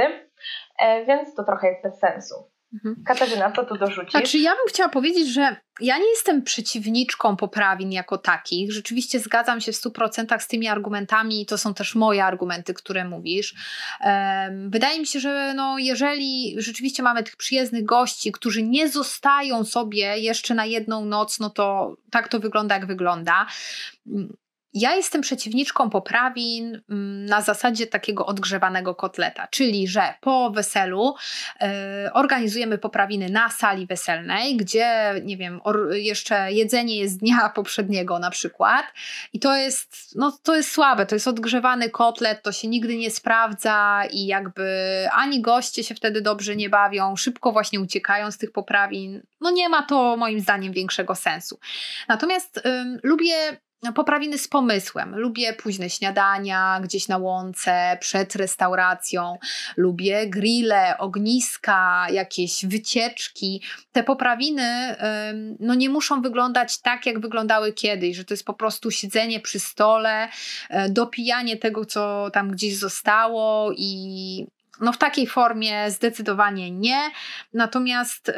e, 0.79 1.05
więc 1.05 1.35
to 1.35 1.43
trochę 1.43 1.67
jest 1.67 1.83
bez 1.83 1.99
sensu. 1.99 2.50
Mhm. 2.73 3.03
Katarzyna, 3.05 3.51
co 3.51 3.65
tu 3.65 3.77
dorzucisz? 3.77 4.11
Znaczy 4.11 4.37
ja 4.37 4.51
bym 4.51 4.67
chciała 4.67 4.89
powiedzieć, 4.89 5.33
że 5.33 5.55
ja 5.81 5.97
nie 5.97 6.09
jestem 6.09 6.43
przeciwniczką 6.43 7.35
poprawin 7.35 7.91
jako 7.91 8.17
takich. 8.17 8.73
Rzeczywiście 8.73 9.19
zgadzam 9.19 9.61
się 9.61 9.71
w 9.71 9.75
100% 9.75 10.39
z 10.39 10.47
tymi 10.47 10.67
argumentami 10.67 11.41
i 11.41 11.45
to 11.45 11.57
są 11.57 11.73
też 11.73 11.95
moje 11.95 12.25
argumenty, 12.25 12.73
które 12.73 13.05
mówisz. 13.05 13.55
Wydaje 14.67 14.99
mi 14.99 15.07
się, 15.07 15.19
że 15.19 15.53
no, 15.55 15.77
jeżeli 15.77 16.55
rzeczywiście 16.57 17.03
mamy 17.03 17.23
tych 17.23 17.35
przyjezdnych 17.35 17.85
gości, 17.85 18.31
którzy 18.31 18.63
nie 18.63 18.89
zostają 18.89 19.63
sobie 19.63 20.17
jeszcze 20.17 20.53
na 20.53 20.65
jedną 20.65 21.05
noc, 21.05 21.39
no 21.39 21.49
to 21.49 21.95
tak 22.11 22.27
to 22.27 22.39
wygląda, 22.39 22.75
jak 22.75 22.85
wygląda. 22.85 23.45
Ja 24.73 24.95
jestem 24.95 25.21
przeciwniczką 25.21 25.89
poprawin 25.89 26.81
mm, 26.89 27.25
na 27.25 27.41
zasadzie 27.41 27.87
takiego 27.87 28.25
odgrzewanego 28.25 28.95
kotleta, 28.95 29.47
czyli 29.47 29.87
że 29.87 30.13
po 30.21 30.51
weselu 30.51 31.15
y, 32.05 32.13
organizujemy 32.13 32.77
poprawiny 32.77 33.29
na 33.29 33.49
sali 33.49 33.87
weselnej, 33.87 34.57
gdzie, 34.57 35.13
nie 35.23 35.37
wiem, 35.37 35.61
or, 35.63 35.93
jeszcze 35.93 36.51
jedzenie 36.51 36.97
jest 36.97 37.19
dnia 37.19 37.49
poprzedniego 37.55 38.19
na 38.19 38.29
przykład 38.29 38.85
i 39.33 39.39
to 39.39 39.55
jest, 39.55 40.15
no, 40.15 40.37
to 40.43 40.55
jest 40.55 40.71
słabe, 40.71 41.05
to 41.05 41.15
jest 41.15 41.27
odgrzewany 41.27 41.89
kotlet, 41.89 42.43
to 42.43 42.51
się 42.51 42.67
nigdy 42.67 42.97
nie 42.97 43.11
sprawdza 43.11 44.03
i 44.11 44.25
jakby 44.25 45.07
ani 45.13 45.41
goście 45.41 45.83
się 45.83 45.95
wtedy 45.95 46.21
dobrze 46.21 46.55
nie 46.55 46.69
bawią, 46.69 47.15
szybko 47.15 47.51
właśnie 47.51 47.79
uciekają 47.79 48.31
z 48.31 48.37
tych 48.37 48.51
poprawin. 48.51 49.21
No 49.41 49.51
nie 49.51 49.69
ma 49.69 49.83
to 49.83 50.17
moim 50.17 50.39
zdaniem 50.39 50.73
większego 50.73 51.15
sensu. 51.15 51.59
Natomiast 52.07 52.57
y, 52.57 52.61
lubię 53.03 53.57
poprawiny 53.95 54.37
z 54.37 54.47
pomysłem. 54.47 55.15
Lubię 55.15 55.53
późne 55.53 55.89
śniadania 55.89 56.79
gdzieś 56.83 57.07
na 57.07 57.17
łące, 57.17 57.97
przed 57.99 58.35
restauracją. 58.35 59.37
Lubię 59.77 60.27
grille, 60.27 60.97
ogniska, 60.97 62.07
jakieś 62.11 62.65
wycieczki. 62.65 63.63
Te 63.91 64.03
poprawiny 64.03 64.95
no, 65.59 65.75
nie 65.75 65.89
muszą 65.89 66.21
wyglądać 66.21 66.81
tak, 66.81 67.05
jak 67.05 67.19
wyglądały 67.19 67.73
kiedyś, 67.73 68.17
że 68.17 68.25
to 68.25 68.33
jest 68.33 68.45
po 68.45 68.53
prostu 68.53 68.91
siedzenie 68.91 69.39
przy 69.39 69.59
stole, 69.59 70.29
e, 70.69 70.89
dopijanie 70.89 71.57
tego, 71.57 71.85
co 71.85 72.29
tam 72.33 72.51
gdzieś 72.51 72.77
zostało 72.77 73.71
i 73.77 74.47
no, 74.81 74.93
w 74.93 74.97
takiej 74.97 75.27
formie 75.27 75.91
zdecydowanie 75.91 76.71
nie. 76.71 77.11
Natomiast 77.53 78.31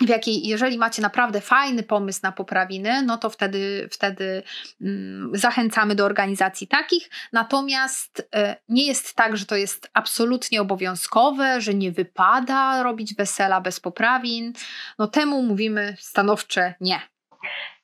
w 0.00 0.08
jakiej, 0.08 0.46
jeżeli 0.46 0.78
macie 0.78 1.02
naprawdę 1.02 1.40
fajny 1.40 1.82
pomysł 1.82 2.20
na 2.22 2.32
poprawiny, 2.32 3.02
no 3.02 3.18
to 3.18 3.30
wtedy, 3.30 3.88
wtedy 3.92 4.42
mm, 4.80 5.30
zachęcamy 5.34 5.94
do 5.94 6.04
organizacji 6.04 6.68
takich. 6.68 7.10
Natomiast 7.32 8.20
y, 8.20 8.54
nie 8.68 8.86
jest 8.86 9.14
tak, 9.14 9.36
że 9.36 9.46
to 9.46 9.56
jest 9.56 9.90
absolutnie 9.94 10.60
obowiązkowe, 10.60 11.60
że 11.60 11.74
nie 11.74 11.92
wypada 11.92 12.82
robić 12.82 13.14
wesela 13.14 13.60
bez 13.60 13.80
poprawin. 13.80 14.52
No 14.98 15.06
temu 15.06 15.42
mówimy 15.42 15.94
stanowcze 15.98 16.74
nie. 16.80 17.00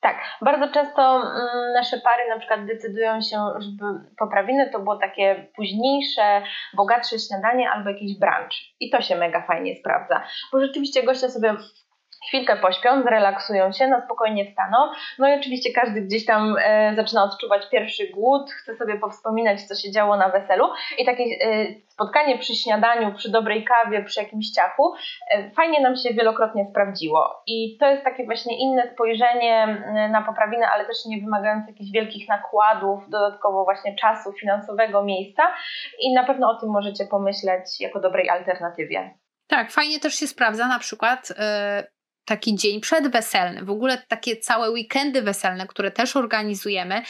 Tak, 0.00 0.16
bardzo 0.40 0.68
często 0.74 1.16
mm, 1.16 1.72
nasze 1.74 2.00
pary 2.00 2.28
na 2.28 2.38
przykład 2.38 2.66
decydują 2.66 3.20
się, 3.20 3.36
żeby 3.58 3.84
poprawiny 4.18 4.70
to 4.70 4.78
było 4.78 4.96
takie 4.96 5.46
późniejsze, 5.56 6.42
bogatsze 6.76 7.18
śniadanie 7.18 7.70
albo 7.70 7.90
jakiś 7.90 8.18
brunch. 8.18 8.54
I 8.80 8.90
to 8.90 9.00
się 9.00 9.16
mega 9.16 9.42
fajnie 9.46 9.76
sprawdza, 9.76 10.22
bo 10.52 10.60
rzeczywiście 10.60 11.02
goście 11.02 11.28
sobie 11.28 11.56
chwilkę 12.28 12.56
pośpią, 12.56 13.02
zrelaksują 13.02 13.72
się, 13.72 13.86
na 13.86 14.04
spokojnie 14.04 14.44
wstaną. 14.50 14.78
No 15.18 15.28
i 15.28 15.38
oczywiście 15.38 15.72
każdy 15.72 16.00
gdzieś 16.00 16.26
tam 16.26 16.56
e, 16.64 16.92
zaczyna 16.96 17.24
odczuwać 17.24 17.70
pierwszy 17.70 18.08
głód, 18.08 18.50
chce 18.50 18.76
sobie 18.76 18.98
powspominać, 18.98 19.62
co 19.62 19.74
się 19.74 19.92
działo 19.92 20.16
na 20.16 20.28
weselu. 20.28 20.68
I 20.98 21.04
takie 21.04 21.24
e, 21.24 21.66
spotkanie 21.88 22.38
przy 22.38 22.54
śniadaniu, 22.54 23.14
przy 23.14 23.30
dobrej 23.30 23.64
kawie, 23.64 24.04
przy 24.04 24.22
jakimś 24.22 24.50
ciachu, 24.50 24.94
e, 25.30 25.50
fajnie 25.50 25.80
nam 25.80 25.96
się 25.96 26.14
wielokrotnie 26.14 26.66
sprawdziło. 26.70 27.42
I 27.46 27.76
to 27.80 27.86
jest 27.86 28.04
takie 28.04 28.24
właśnie 28.24 28.58
inne 28.58 28.90
spojrzenie 28.94 29.62
e, 29.62 30.08
na 30.08 30.22
poprawinę, 30.22 30.68
ale 30.68 30.84
też 30.84 30.96
nie 31.06 31.20
wymagające 31.20 31.70
jakichś 31.70 31.90
wielkich 31.90 32.28
nakładów, 32.28 33.10
dodatkowo 33.10 33.64
właśnie 33.64 33.96
czasu, 33.96 34.32
finansowego, 34.32 35.02
miejsca. 35.02 35.42
I 36.00 36.14
na 36.14 36.24
pewno 36.24 36.50
o 36.50 36.60
tym 36.60 36.70
możecie 36.70 37.04
pomyśleć 37.04 37.80
jako 37.80 38.00
dobrej 38.00 38.28
alternatywie. 38.28 39.14
Tak, 39.46 39.70
fajnie 39.70 40.00
też 40.00 40.14
się 40.14 40.26
sprawdza 40.26 40.68
na 40.68 40.78
przykład 40.78 41.30
yy, 41.30 41.36
taki 42.24 42.54
dzień 42.56 42.80
przedweselny. 42.80 43.64
W 43.64 43.70
ogóle 43.70 44.02
takie 44.08 44.36
całe 44.36 44.70
weekendy 44.70 45.22
weselne, 45.22 45.66
które 45.66 45.90
też 45.90 46.16
organizujemy, 46.16 47.02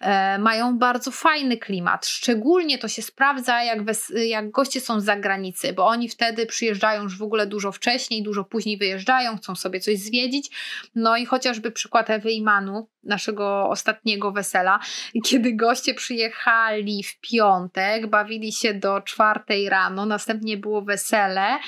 e, 0.00 0.38
mają 0.38 0.78
bardzo 0.78 1.10
fajny 1.10 1.56
klimat. 1.56 2.06
Szczególnie 2.06 2.78
to 2.78 2.88
się 2.88 3.02
sprawdza, 3.02 3.62
jak, 3.62 3.78
jak 4.14 4.50
goście 4.50 4.80
są 4.80 5.00
z 5.00 5.04
zagranicy, 5.04 5.72
bo 5.72 5.86
oni 5.86 6.08
wtedy 6.08 6.46
przyjeżdżają 6.46 7.02
już 7.02 7.18
w 7.18 7.22
ogóle 7.22 7.46
dużo 7.46 7.72
wcześniej, 7.72 8.22
dużo 8.22 8.44
później 8.44 8.78
wyjeżdżają, 8.78 9.36
chcą 9.36 9.54
sobie 9.54 9.80
coś 9.80 9.98
zwiedzić. 9.98 10.50
No 10.94 11.16
i 11.16 11.26
chociażby 11.26 11.70
przykład 11.70 12.10
Ewy 12.10 12.32
i 12.32 12.42
Manu, 12.42 12.88
naszego 13.04 13.68
ostatniego 13.68 14.32
wesela, 14.32 14.80
kiedy 15.26 15.52
goście 15.52 15.94
przyjechali 15.94 17.02
w 17.02 17.20
piątek, 17.20 18.06
bawili 18.06 18.52
się 18.52 18.74
do 18.74 19.00
czwartej 19.00 19.68
rano, 19.68 20.06
następnie 20.06 20.56
było 20.56 20.82
wesele 20.82 21.58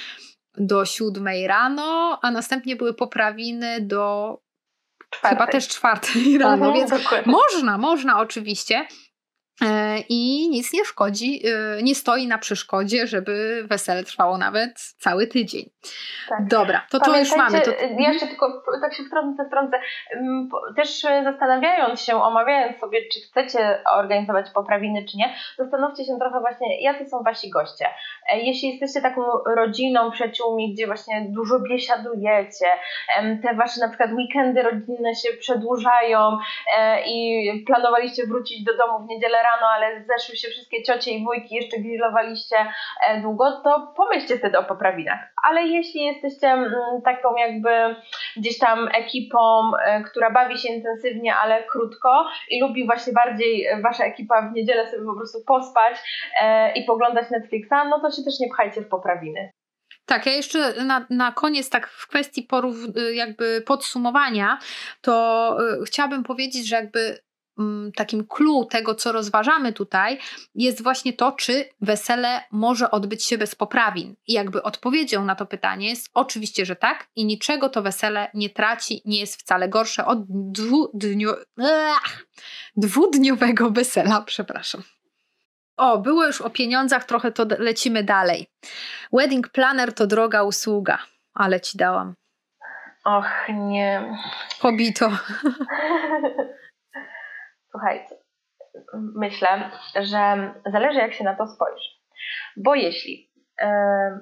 do 0.60 0.84
siódmej 0.84 1.46
rano, 1.46 2.18
a 2.22 2.30
następnie 2.30 2.76
były 2.76 2.94
poprawiny 2.94 3.80
do 3.80 4.36
czwartej. 5.10 5.30
chyba 5.38 5.52
też 5.52 5.68
czwartej 5.68 6.38
rano, 6.38 6.66
mhm, 6.66 6.74
więc 6.74 6.90
dokładnie. 6.90 7.32
można, 7.32 7.78
można 7.78 8.20
oczywiście. 8.20 8.86
E, 9.64 9.98
I 10.08 10.48
nic 10.50 10.72
nie 10.72 10.84
szkodzi, 10.84 11.42
e, 11.46 11.82
nie 11.82 11.94
stoi 11.94 12.26
na 12.26 12.38
przeszkodzie, 12.38 13.06
żeby 13.06 13.64
wesele 13.64 14.04
trwało 14.04 14.38
nawet 14.38 14.80
cały 14.80 15.26
tydzień. 15.26 15.70
Tak. 16.28 16.46
Dobra, 16.46 16.86
to 16.90 17.00
to 17.00 17.18
już 17.18 17.36
mamy. 17.36 17.60
To... 17.60 17.70
Ja 17.98 18.12
jeszcze 18.12 18.26
tylko 18.26 18.62
tak 18.80 18.94
się 18.94 19.02
wtrącę, 19.02 19.46
wtrącę. 19.46 19.80
Mm, 20.12 20.48
też 20.76 21.00
zastanawiając 21.24 22.00
się, 22.00 22.22
omawiając 22.22 22.80
sobie, 22.80 23.00
czy 23.12 23.20
chcecie 23.20 23.82
organizować 23.92 24.50
poprawiny, 24.50 25.04
czy 25.04 25.16
nie, 25.16 25.34
zastanówcie 25.58 26.04
się 26.04 26.18
trochę 26.20 26.40
właśnie, 26.40 26.82
jacy 26.82 27.06
są 27.06 27.22
wasi 27.22 27.50
goście. 27.50 27.86
E, 28.32 28.38
jeśli 28.38 28.68
jesteście 28.68 29.00
taką 29.00 29.22
rodziną, 29.56 30.10
przyjaciółmi, 30.10 30.74
gdzie 30.74 30.86
właśnie 30.86 31.26
dużo 31.28 31.60
biesiadujecie, 31.60 32.66
te 33.42 33.54
wasze 33.54 33.80
na 33.80 33.88
przykład 33.88 34.10
weekendy 34.12 34.62
rodzinne 34.62 35.14
się 35.14 35.28
przedłużają 35.40 36.38
i 37.06 37.64
planowaliście 37.66 38.26
wrócić 38.26 38.64
do 38.64 38.76
domu 38.76 39.06
w 39.06 39.08
niedzielę 39.08 39.42
rano, 39.42 39.49
ale 39.74 40.04
zeszły 40.04 40.36
się 40.36 40.48
wszystkie 40.48 40.82
ciocie 40.82 41.10
i 41.10 41.24
wujki, 41.24 41.54
jeszcze 41.54 41.78
grillowaliście 41.78 42.56
e, 43.06 43.20
długo, 43.20 43.60
to 43.64 43.92
pomyślcie 43.96 44.38
wtedy 44.38 44.58
o 44.58 44.64
poprawinach. 44.64 45.18
Ale 45.42 45.62
jeśli 45.62 46.04
jesteście 46.04 46.48
mm, 46.48 46.72
taką 47.04 47.36
jakby 47.36 47.70
gdzieś 48.36 48.58
tam 48.58 48.88
ekipą, 48.88 49.72
e, 49.76 50.02
która 50.02 50.30
bawi 50.30 50.58
się 50.58 50.68
intensywnie, 50.68 51.34
ale 51.34 51.64
krótko 51.64 52.26
i 52.50 52.60
lubi 52.60 52.86
właśnie 52.86 53.12
bardziej 53.12 53.66
wasza 53.82 54.04
ekipa 54.04 54.42
w 54.42 54.52
niedzielę 54.52 54.90
sobie 54.90 55.04
po 55.04 55.16
prostu 55.16 55.38
pospać 55.46 55.96
e, 56.40 56.72
i 56.72 56.84
poglądać 56.84 57.30
Netflixa, 57.30 57.74
no 57.90 58.00
to 58.00 58.10
się 58.10 58.22
też 58.22 58.40
nie 58.40 58.48
pchajcie 58.48 58.80
w 58.80 58.88
poprawiny. 58.88 59.50
Tak, 60.06 60.26
ja 60.26 60.32
jeszcze 60.32 60.84
na, 60.84 61.06
na 61.10 61.32
koniec, 61.32 61.70
tak 61.70 61.88
w 61.88 62.08
kwestii 62.08 62.42
porów, 62.42 62.76
jakby 63.12 63.62
podsumowania, 63.66 64.58
to 65.00 65.56
chciałabym 65.86 66.22
powiedzieć, 66.22 66.68
że 66.68 66.76
jakby 66.76 67.18
takim 67.96 68.26
clue 68.26 68.64
tego, 68.70 68.94
co 68.94 69.12
rozważamy 69.12 69.72
tutaj, 69.72 70.18
jest 70.54 70.82
właśnie 70.82 71.12
to, 71.12 71.32
czy 71.32 71.68
wesele 71.80 72.40
może 72.50 72.90
odbyć 72.90 73.24
się 73.24 73.38
bez 73.38 73.54
poprawin. 73.54 74.14
I 74.26 74.32
jakby 74.32 74.62
odpowiedzią 74.62 75.24
na 75.24 75.34
to 75.34 75.46
pytanie 75.46 75.88
jest 75.88 76.10
oczywiście, 76.14 76.66
że 76.66 76.76
tak 76.76 77.08
i 77.16 77.24
niczego 77.24 77.68
to 77.68 77.82
wesele 77.82 78.30
nie 78.34 78.50
traci, 78.50 79.02
nie 79.04 79.20
jest 79.20 79.40
wcale 79.40 79.68
gorsze 79.68 80.04
od 80.04 80.18
dwudniu... 80.28 81.30
dwudniowego 82.76 83.70
wesela, 83.70 84.22
przepraszam. 84.22 84.82
O, 85.76 85.98
było 85.98 86.26
już 86.26 86.40
o 86.40 86.50
pieniądzach, 86.50 87.04
trochę 87.04 87.32
to 87.32 87.46
lecimy 87.58 88.04
dalej. 88.04 88.46
Wedding 89.12 89.48
planner 89.48 89.92
to 89.92 90.06
droga 90.06 90.42
usługa, 90.42 90.98
ale 91.34 91.60
ci 91.60 91.78
dałam. 91.78 92.14
Och, 93.04 93.48
nie. 93.48 94.18
Pobito. 94.60 95.10
Słuchajcie, 97.70 98.14
myślę, 99.16 99.70
że 100.00 100.52
zależy 100.72 100.98
jak 100.98 101.12
się 101.12 101.24
na 101.24 101.36
to 101.36 101.46
spojrzy. 101.46 101.90
Bo 102.56 102.74
jeśli 102.74 103.30
yy, 103.60 103.66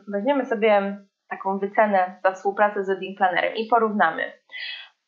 weźmiemy 0.08 0.46
sobie 0.46 0.98
taką 1.28 1.58
wycenę 1.58 2.20
za 2.24 2.32
współpracę 2.32 2.84
z 2.84 2.88
wedding 2.88 3.18
planerem 3.18 3.54
i 3.54 3.66
porównamy 3.66 4.32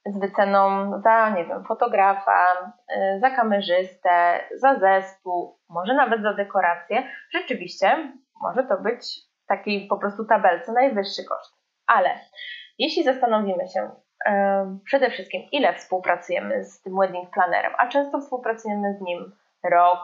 z 0.06 0.20
wyceną 0.20 0.92
za, 1.02 1.30
nie 1.30 1.44
wiem, 1.44 1.64
fotografa, 1.64 2.73
yy, 2.88 3.20
za 3.20 3.30
kamerzystę, 3.30 4.40
za 4.56 4.78
zespół, 4.78 5.59
może 5.68 5.94
nawet 5.94 6.23
za 6.23 6.35
dekorację, 6.35 7.02
rzeczywiście 7.32 8.12
może 8.42 8.64
to 8.64 8.82
być 8.82 9.04
w 9.44 9.47
takiej 9.47 9.88
po 9.88 9.99
prostu 9.99 10.25
tabelce 10.25 10.73
najwyższy 10.73 11.25
koszt. 11.25 11.56
Ale 11.87 12.11
jeśli 12.78 13.04
zastanowimy 13.04 13.68
się, 13.68 13.90
przede 14.84 15.10
wszystkim, 15.10 15.42
ile 15.52 15.74
współpracujemy 15.74 16.64
z 16.64 16.82
tym 16.82 16.98
wedding 17.00 17.30
plannerem, 17.30 17.72
a 17.78 17.88
często 17.88 18.20
współpracujemy 18.20 18.94
z 18.94 19.00
nim 19.00 19.32
rok, 19.70 19.98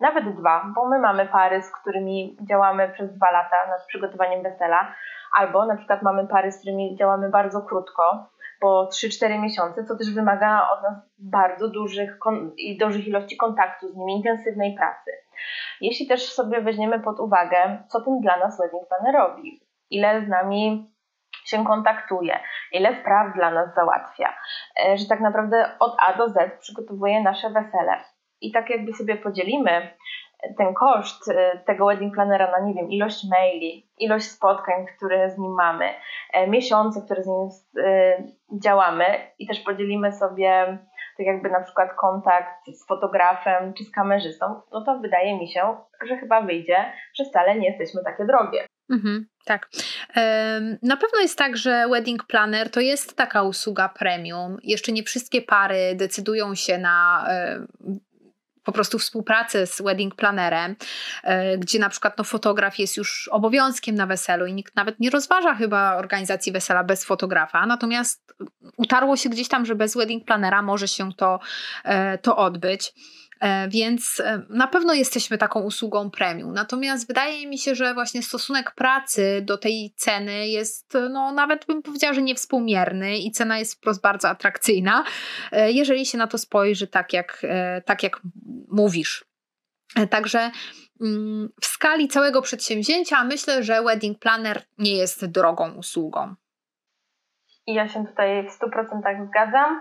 nawet 0.00 0.36
dwa, 0.36 0.72
bo 0.74 0.88
my 0.88 0.98
mamy 0.98 1.26
pary, 1.26 1.62
z 1.62 1.70
którymi 1.70 2.36
działamy 2.48 2.88
przez 2.88 3.16
dwa 3.16 3.30
lata 3.30 3.56
nad 3.68 3.86
przygotowaniem 3.86 4.42
wesela, 4.42 4.94
Albo 5.32 5.66
na 5.66 5.76
przykład 5.76 6.02
mamy 6.02 6.26
pary, 6.26 6.52
z 6.52 6.58
którymi 6.58 6.96
działamy 6.96 7.30
bardzo 7.30 7.62
krótko, 7.62 8.30
po 8.60 8.88
3-4 8.92 9.38
miesiące, 9.40 9.84
co 9.84 9.96
też 9.96 10.14
wymaga 10.14 10.68
od 10.68 10.82
nas 10.82 10.94
bardzo 11.18 11.68
dużych 11.68 12.18
i 12.56 12.78
dużych 12.78 13.08
ilości 13.08 13.36
kontaktu 13.36 13.88
z 13.88 13.96
nimi, 13.96 14.16
intensywnej 14.16 14.74
pracy. 14.74 15.10
Jeśli 15.80 16.06
też 16.06 16.32
sobie 16.32 16.60
weźmiemy 16.60 17.00
pod 17.00 17.20
uwagę, 17.20 17.84
co 17.88 18.00
ten 18.00 18.20
dla 18.20 18.36
nas 18.36 18.60
wedding 18.60 18.88
planner 18.88 19.14
robi, 19.14 19.60
ile 19.90 20.24
z 20.24 20.28
nami 20.28 20.92
się 21.44 21.64
kontaktuje, 21.64 22.40
ile 22.72 23.00
spraw 23.00 23.34
dla 23.34 23.50
nas 23.50 23.74
załatwia, 23.74 24.34
e, 24.84 24.98
że 24.98 25.06
tak 25.08 25.20
naprawdę 25.20 25.70
od 25.80 25.96
A 25.98 26.12
do 26.12 26.28
Z 26.28 26.60
przygotowuje 26.60 27.22
nasze 27.22 27.50
wesele. 27.50 28.04
I 28.40 28.52
tak 28.52 28.70
jakby 28.70 28.92
sobie 28.92 29.16
podzielimy 29.16 29.94
ten 30.58 30.74
koszt 30.74 31.30
e, 31.30 31.58
tego 31.58 31.86
wedding 31.86 32.14
planera 32.14 32.50
na, 32.50 32.66
nie 32.66 32.74
wiem, 32.74 32.90
ilość 32.90 33.24
maili, 33.30 33.90
ilość 33.98 34.24
spotkań, 34.24 34.86
które 34.96 35.30
z 35.30 35.38
nim 35.38 35.54
mamy, 35.54 35.90
e, 36.32 36.46
miesiące, 36.46 37.02
które 37.04 37.22
z 37.22 37.26
nim 37.26 37.48
działamy 38.62 39.04
i 39.38 39.46
też 39.46 39.60
podzielimy 39.60 40.12
sobie 40.12 40.78
tak 41.16 41.26
jakby 41.26 41.50
na 41.50 41.60
przykład 41.60 41.94
kontakt 41.94 42.66
z 42.66 42.86
fotografem 42.86 43.74
czy 43.74 43.84
z 43.84 43.92
kamerzystą, 43.92 44.60
no 44.72 44.84
to 44.84 44.98
wydaje 44.98 45.38
mi 45.38 45.48
się, 45.48 45.76
że 46.06 46.16
chyba 46.16 46.40
wyjdzie, 46.40 46.92
że 47.14 47.24
wcale 47.24 47.58
nie 47.58 47.68
jesteśmy 47.68 48.02
takie 48.04 48.24
drogie. 48.24 48.66
Mhm, 48.92 49.26
tak. 49.44 49.68
Na 50.82 50.96
pewno 50.96 51.20
jest 51.20 51.38
tak, 51.38 51.56
że 51.56 51.88
Wedding 51.90 52.24
Planner 52.24 52.70
to 52.70 52.80
jest 52.80 53.16
taka 53.16 53.42
usługa 53.42 53.88
premium. 53.88 54.56
Jeszcze 54.62 54.92
nie 54.92 55.02
wszystkie 55.02 55.42
pary 55.42 55.94
decydują 55.96 56.54
się 56.54 56.78
na 56.78 57.26
po 58.64 58.72
prostu 58.72 58.98
współpracę 58.98 59.66
z 59.66 59.82
wedding 59.82 60.14
plannerem, 60.14 60.76
e, 61.22 61.58
gdzie 61.58 61.78
na 61.78 61.88
przykład 61.88 62.18
no, 62.18 62.24
fotograf 62.24 62.78
jest 62.78 62.96
już 62.96 63.28
obowiązkiem 63.28 63.94
na 63.94 64.06
weselu 64.06 64.46
i 64.46 64.52
nikt 64.52 64.76
nawet 64.76 65.00
nie 65.00 65.10
rozważa 65.10 65.54
chyba 65.54 65.96
organizacji 65.96 66.52
wesela 66.52 66.84
bez 66.84 67.04
fotografa, 67.04 67.66
natomiast 67.66 68.34
utarło 68.76 69.16
się 69.16 69.28
gdzieś 69.28 69.48
tam, 69.48 69.66
że 69.66 69.74
bez 69.74 69.96
wedding 69.96 70.24
planera 70.24 70.62
może 70.62 70.88
się 70.88 71.12
to, 71.12 71.40
e, 71.84 72.18
to 72.18 72.36
odbyć. 72.36 72.92
E, 73.42 73.68
więc 73.68 74.20
e, 74.20 74.42
na 74.48 74.66
pewno 74.66 74.94
jesteśmy 74.94 75.38
taką 75.38 75.60
usługą 75.60 76.10
premium. 76.10 76.52
Natomiast 76.52 77.08
wydaje 77.08 77.46
mi 77.46 77.58
się, 77.58 77.74
że 77.74 77.94
właśnie 77.94 78.22
stosunek 78.22 78.70
pracy 78.70 79.42
do 79.44 79.58
tej 79.58 79.94
ceny 79.96 80.48
jest, 80.48 80.98
no 81.10 81.32
nawet 81.32 81.66
bym 81.66 81.82
powiedziała, 81.82 82.12
że 82.12 82.22
niewspółmierny 82.22 83.18
i 83.18 83.30
cena 83.30 83.58
jest 83.58 83.74
wprost 83.74 84.02
bardzo 84.02 84.28
atrakcyjna, 84.28 85.04
e, 85.52 85.72
jeżeli 85.72 86.06
się 86.06 86.18
na 86.18 86.26
to 86.26 86.38
spojrzy 86.38 86.86
tak 86.86 87.12
jak, 87.12 87.42
tak 87.84 88.02
jak 88.02 88.20
mówisz. 88.68 89.24
Także 90.10 90.50
mm, 91.00 91.48
w 91.60 91.66
skali 91.66 92.08
całego 92.08 92.42
przedsięwzięcia 92.42 93.24
myślę, 93.24 93.62
że 93.62 93.82
Wedding 93.82 94.18
Planner 94.18 94.62
nie 94.78 94.96
jest 94.96 95.26
drogą 95.26 95.74
usługą. 95.74 96.34
I 97.66 97.74
ja 97.74 97.88
się 97.88 98.06
tutaj 98.06 98.48
w 98.48 98.58
100% 98.58 99.28
zgadzam. 99.28 99.80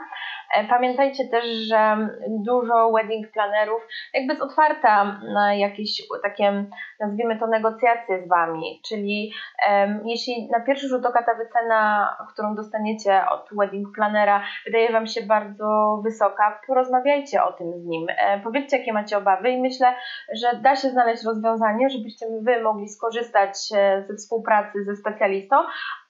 E, 0.55 0.67
pamiętajcie 0.67 1.27
też, 1.27 1.45
że 1.45 1.97
dużo 2.27 2.91
wedding 2.91 3.31
planerów 3.31 3.87
jakby 4.13 4.33
jest 4.33 4.43
otwarta 4.43 5.19
na 5.33 5.55
jakieś 5.55 6.03
takie, 6.23 6.65
nazwijmy 6.99 7.39
to, 7.39 7.47
negocjacje 7.47 8.25
z 8.25 8.29
Wami, 8.29 8.81
czyli 8.85 9.33
um, 9.69 10.01
jeśli 10.05 10.49
na 10.51 10.59
pierwszy 10.59 10.87
rzut 10.87 11.05
oka 11.05 11.23
ta 11.23 11.33
wycena, 11.33 12.09
którą 12.33 12.55
dostaniecie 12.55 13.21
od 13.31 13.49
wedding 13.51 13.95
planera 13.95 14.43
wydaje 14.65 14.91
Wam 14.91 15.07
się 15.07 15.21
bardzo 15.21 16.01
wysoka, 16.03 16.61
porozmawiajcie 16.67 17.43
o 17.43 17.53
tym 17.53 17.73
z 17.79 17.85
nim, 17.85 18.07
e, 18.09 18.39
powiedzcie 18.39 18.77
jakie 18.77 18.93
macie 18.93 19.17
obawy 19.17 19.49
i 19.49 19.61
myślę, 19.61 19.93
że 20.41 20.59
da 20.61 20.75
się 20.75 20.89
znaleźć 20.89 21.23
rozwiązanie, 21.23 21.89
żebyście 21.89 22.25
Wy 22.41 22.61
mogli 22.61 22.89
skorzystać 22.89 23.55
e, 23.75 24.03
ze 24.07 24.15
współpracy 24.15 24.83
ze 24.85 24.95
specjalistą, 24.95 25.55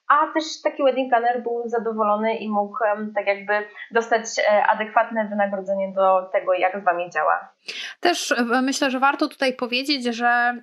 a 0.08 0.32
też 0.34 0.44
taki 0.62 0.82
wedding 0.84 1.10
planner 1.10 1.42
był 1.42 1.62
zadowolony 1.66 2.36
i 2.36 2.50
mógł 2.50 2.78
tak 3.14 3.26
jakby 3.26 3.52
dostać 3.90 4.24
e, 4.38 4.66
adekwatne 4.66 5.28
wynagrodzenie 5.28 5.92
do 5.92 6.28
tego, 6.32 6.54
jak 6.54 6.80
z 6.80 6.84
Wami 6.84 7.10
działa. 7.10 7.52
Też 8.00 8.32
e, 8.32 8.62
myślę, 8.62 8.90
że 8.90 9.00
warto 9.00 9.28
tutaj 9.28 9.56
powiedzieć, 9.56 10.04
że 10.04 10.62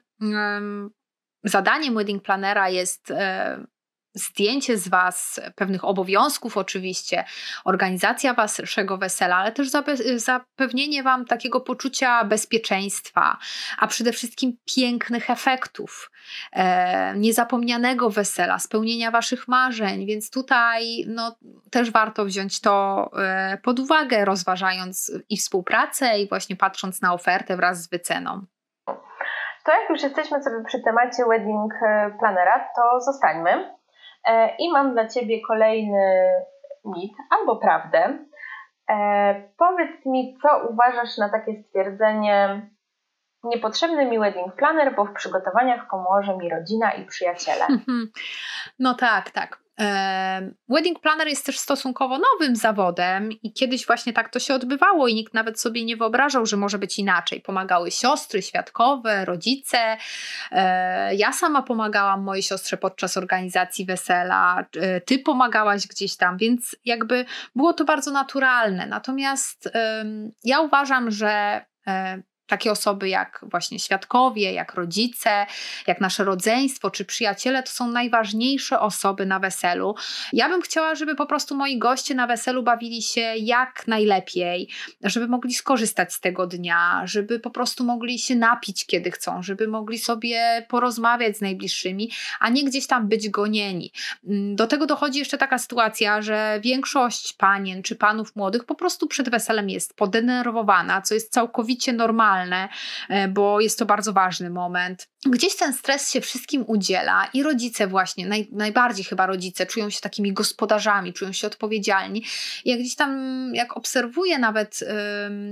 zadaniem 1.43 1.95
wedding 1.95 2.23
planera 2.23 2.69
jest 2.69 3.11
e, 3.11 3.57
zdjęcie 4.13 4.77
z 4.77 4.87
Was 4.87 5.39
pewnych 5.55 5.85
obowiązków, 5.85 6.57
oczywiście, 6.57 7.23
organizacja 7.65 8.33
Waszego 8.33 8.97
wesela, 8.97 9.35
ale 9.35 9.51
też 9.51 9.69
zapewnienie 10.15 11.03
Wam 11.03 11.25
takiego 11.25 11.61
poczucia 11.61 12.23
bezpieczeństwa, 12.23 13.37
a 13.79 13.87
przede 13.87 14.11
wszystkim 14.11 14.57
pięknych 14.75 15.29
efektów, 15.29 16.11
e, 16.53 17.13
niezapomnianego 17.17 18.09
wesela, 18.09 18.59
spełnienia 18.59 19.11
Waszych 19.11 19.47
marzeń. 19.47 20.05
Więc 20.05 20.31
tutaj 20.31 21.05
no, 21.07 21.35
też 21.71 21.91
warto 21.91 22.25
wziąć 22.25 22.61
to 22.61 23.09
e, 23.17 23.57
pod 23.63 23.79
uwagę, 23.79 24.25
rozważając 24.25 25.11
i 25.29 25.37
współpracę, 25.37 26.19
i 26.19 26.29
właśnie 26.29 26.55
patrząc 26.55 27.01
na 27.01 27.13
ofertę 27.13 27.55
wraz 27.55 27.83
z 27.83 27.89
wyceną. 27.89 28.45
To 29.65 29.71
jak 29.81 29.89
już 29.89 30.03
jesteśmy 30.03 30.43
sobie 30.43 30.63
przy 30.67 30.79
temacie 30.83 31.23
wedding 31.29 31.73
e, 31.73 32.11
planera, 32.19 32.69
to 32.75 33.01
zostańmy 33.01 33.78
I 34.59 34.71
mam 34.71 34.93
dla 34.93 35.07
Ciebie 35.07 35.41
kolejny 35.47 36.31
mit 36.85 37.11
albo 37.29 37.55
prawdę. 37.55 38.25
E, 38.89 39.49
powiedz 39.57 40.05
mi, 40.05 40.37
co 40.41 40.67
uważasz 40.69 41.17
na 41.17 41.29
takie 41.29 41.63
stwierdzenie 41.63 42.69
niepotrzebny 43.43 44.05
mi 44.05 44.19
wedding 44.19 44.55
planner, 44.55 44.95
bo 44.95 45.05
w 45.05 45.13
przygotowaniach 45.13 45.87
pomoże 45.89 46.37
mi 46.37 46.49
rodzina 46.49 46.91
i 46.91 47.05
przyjaciele. 47.05 47.67
No 48.79 48.93
tak, 48.93 49.31
tak. 49.31 49.59
Wedding 50.69 50.99
planner 50.99 51.27
jest 51.27 51.45
też 51.45 51.59
stosunkowo 51.59 52.17
nowym 52.17 52.55
zawodem 52.55 53.31
i 53.31 53.53
kiedyś 53.53 53.85
właśnie 53.87 54.13
tak 54.13 54.29
to 54.29 54.39
się 54.39 54.53
odbywało 54.53 55.07
i 55.07 55.15
nikt 55.15 55.33
nawet 55.33 55.61
sobie 55.61 55.85
nie 55.85 55.97
wyobrażał, 55.97 56.45
że 56.45 56.57
może 56.57 56.79
być 56.79 56.99
inaczej. 56.99 57.41
Pomagały 57.41 57.91
siostry, 57.91 58.41
świadkowe, 58.41 59.25
rodzice. 59.25 59.97
E, 60.51 61.15
ja 61.15 61.33
sama 61.33 61.61
pomagałam 61.61 62.23
mojej 62.23 62.43
siostrze 62.43 62.77
podczas 62.77 63.17
organizacji 63.17 63.85
wesela, 63.85 64.65
e, 64.75 65.01
ty 65.01 65.19
pomagałaś 65.19 65.87
gdzieś 65.87 66.17
tam, 66.17 66.37
więc 66.37 66.75
jakby 66.85 67.25
było 67.55 67.73
to 67.73 67.85
bardzo 67.85 68.11
naturalne. 68.11 68.85
Natomiast 68.85 69.69
ja 70.43 70.59
uważam, 70.59 71.11
że 71.11 71.65
e, 71.87 72.21
takie 72.49 72.71
osoby 72.71 73.09
jak 73.09 73.39
właśnie 73.43 73.79
świadkowie, 73.79 74.53
jak 74.53 74.73
rodzice, 74.73 75.45
jak 75.87 76.01
nasze 76.01 76.23
rodzeństwo 76.23 76.91
czy 76.91 77.05
przyjaciele 77.05 77.63
to 77.63 77.71
są 77.71 77.87
najważniejsze 77.87 78.79
osoby 78.79 79.25
na 79.25 79.39
weselu. 79.39 79.95
Ja 80.33 80.49
bym 80.49 80.61
chciała, 80.61 80.95
żeby 80.95 81.15
po 81.15 81.25
prostu 81.25 81.55
moi 81.55 81.77
goście 81.77 82.15
na 82.15 82.27
weselu 82.27 82.63
bawili 82.63 83.01
się 83.01 83.21
jak 83.37 83.87
najlepiej, 83.87 84.69
żeby 85.03 85.27
mogli 85.27 85.53
skorzystać 85.53 86.13
z 86.13 86.19
tego 86.19 86.47
dnia, 86.47 87.01
żeby 87.05 87.39
po 87.39 87.49
prostu 87.49 87.83
mogli 87.83 88.19
się 88.19 88.35
napić 88.35 88.85
kiedy 88.85 89.11
chcą, 89.11 89.43
żeby 89.43 89.67
mogli 89.67 89.99
sobie 89.99 90.65
porozmawiać 90.69 91.37
z 91.37 91.41
najbliższymi, 91.41 92.11
a 92.39 92.49
nie 92.49 92.63
gdzieś 92.63 92.87
tam 92.87 93.07
być 93.07 93.29
gonieni. 93.29 93.91
Mm, 94.27 94.55
do 94.55 94.67
tego 94.67 94.85
dochodzi 94.85 95.19
jeszcze 95.19 95.37
taka 95.37 95.57
sytuacja, 95.57 96.21
że 96.21 96.59
większość 96.63 97.33
panien 97.33 97.83
czy 97.83 97.95
panów 97.95 98.35
młodych 98.35 98.65
po 98.65 98.75
prostu 98.75 99.07
przed 99.07 99.29
weselem 99.29 99.69
jest 99.69 99.95
podenerwowana, 99.95 101.01
co 101.01 101.13
jest 101.13 101.33
całkowicie 101.33 101.93
normalne 101.93 102.38
emocjonalne, 102.39 102.69
e, 103.09 103.27
bo 103.27 103.59
jest 103.59 103.79
to 103.79 103.85
bardzo 103.85 104.13
ważny 104.13 104.49
moment. 104.49 105.07
Gdzieś 105.25 105.55
ten 105.55 105.73
stres 105.73 106.11
się 106.11 106.21
wszystkim 106.21 106.63
udziela 106.67 107.29
i 107.33 107.43
rodzice 107.43 107.87
właśnie, 107.87 108.27
naj, 108.27 108.47
najbardziej 108.51 109.05
chyba 109.05 109.25
rodzice, 109.25 109.65
czują 109.65 109.89
się 109.89 109.99
takimi 110.01 110.33
gospodarzami, 110.33 111.13
czują 111.13 111.31
się 111.31 111.47
odpowiedzialni. 111.47 112.23
Jak 112.65 112.79
gdzieś 112.79 112.95
tam, 112.95 113.51
jak 113.53 113.77
obserwuję 113.77 114.39
nawet 114.39 114.79